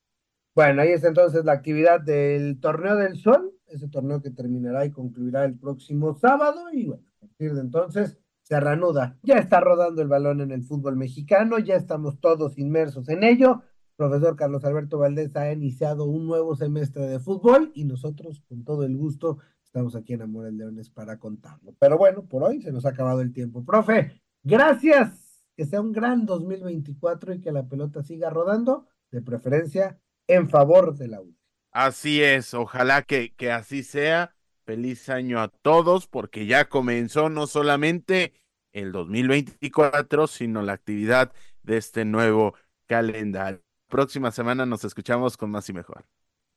Bueno, 0.59 0.81
ahí 0.81 0.89
está 0.89 1.07
entonces 1.07 1.45
la 1.45 1.53
actividad 1.53 2.01
del 2.01 2.59
Torneo 2.59 2.97
del 2.97 3.15
Sol, 3.15 3.53
ese 3.67 3.87
torneo 3.87 4.21
que 4.21 4.29
terminará 4.29 4.85
y 4.85 4.91
concluirá 4.91 5.45
el 5.45 5.57
próximo 5.57 6.13
sábado, 6.15 6.65
y 6.73 6.85
bueno, 6.85 7.01
a 7.15 7.27
partir 7.27 7.53
de 7.53 7.61
entonces 7.61 8.19
se 8.41 8.59
reanuda. 8.59 9.17
Ya 9.23 9.35
está 9.35 9.61
rodando 9.61 10.01
el 10.01 10.09
balón 10.09 10.41
en 10.41 10.51
el 10.51 10.65
fútbol 10.65 10.97
mexicano, 10.97 11.59
ya 11.59 11.75
estamos 11.75 12.19
todos 12.19 12.57
inmersos 12.57 13.07
en 13.07 13.23
ello. 13.23 13.61
Profesor 13.95 14.35
Carlos 14.35 14.65
Alberto 14.65 14.97
Valdés 14.97 15.33
ha 15.37 15.49
iniciado 15.49 16.03
un 16.03 16.27
nuevo 16.27 16.53
semestre 16.57 17.07
de 17.07 17.21
fútbol 17.21 17.71
y 17.73 17.85
nosotros, 17.85 18.43
con 18.49 18.65
todo 18.65 18.83
el 18.83 18.97
gusto, 18.97 19.37
estamos 19.63 19.95
aquí 19.95 20.11
en 20.11 20.23
Amores 20.23 20.51
Leones 20.51 20.89
para 20.89 21.19
contarlo. 21.19 21.73
Pero 21.79 21.97
bueno, 21.97 22.25
por 22.27 22.43
hoy 22.43 22.61
se 22.61 22.73
nos 22.73 22.85
ha 22.85 22.89
acabado 22.89 23.21
el 23.21 23.31
tiempo. 23.31 23.63
Profe, 23.63 24.21
Gracias, 24.43 25.41
que 25.55 25.65
sea 25.65 25.79
un 25.79 25.93
gran 25.93 26.25
2024 26.25 27.35
y 27.35 27.39
que 27.39 27.53
la 27.53 27.69
pelota 27.69 28.03
siga 28.03 28.29
rodando, 28.29 28.87
de 29.09 29.21
preferencia 29.21 30.01
en 30.29 30.47
favor 30.49 30.95
de 30.95 31.07
la 31.09 31.21
U. 31.21 31.35
Así 31.71 32.23
es, 32.23 32.53
ojalá 32.53 33.01
que, 33.01 33.33
que 33.35 33.51
así 33.51 33.83
sea. 33.83 34.35
Feliz 34.65 35.09
año 35.09 35.41
a 35.41 35.47
todos, 35.47 36.05
porque 36.07 36.45
ya 36.45 36.69
comenzó 36.69 37.29
no 37.29 37.47
solamente 37.47 38.33
el 38.71 38.91
2024, 38.91 40.27
sino 40.27 40.61
la 40.61 40.73
actividad 40.73 41.33
de 41.63 41.77
este 41.77 42.05
nuevo 42.05 42.53
calendario. 42.85 43.61
Próxima 43.87 44.29
semana 44.31 44.67
nos 44.67 44.83
escuchamos 44.83 45.37
con 45.37 45.49
más 45.49 45.67
y 45.69 45.73
mejor. 45.73 46.05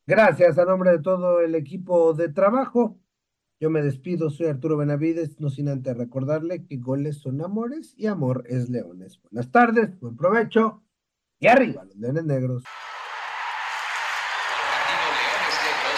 Gracias 0.06 0.58
a 0.58 0.66
nombre 0.66 0.90
de 0.90 0.98
todo 0.98 1.40
el 1.40 1.54
equipo 1.54 2.12
de 2.12 2.28
trabajo. 2.28 2.98
Yo 3.58 3.70
me 3.70 3.80
despido, 3.80 4.28
soy 4.28 4.48
Arturo 4.48 4.76
Benavides, 4.76 5.40
no 5.40 5.48
sin 5.48 5.68
antes 5.68 5.96
recordarle 5.96 6.66
que 6.66 6.76
goles 6.76 7.18
son 7.18 7.40
amores 7.40 7.94
y 7.96 8.08
amor 8.08 8.44
es 8.48 8.68
leones. 8.68 9.20
Buenas 9.22 9.50
tardes, 9.50 9.98
buen 10.00 10.16
provecho 10.16 10.82
y 11.38 11.46
arriba 11.46 11.84
los 11.84 11.96
leones 11.96 12.24
negros. 12.24 12.64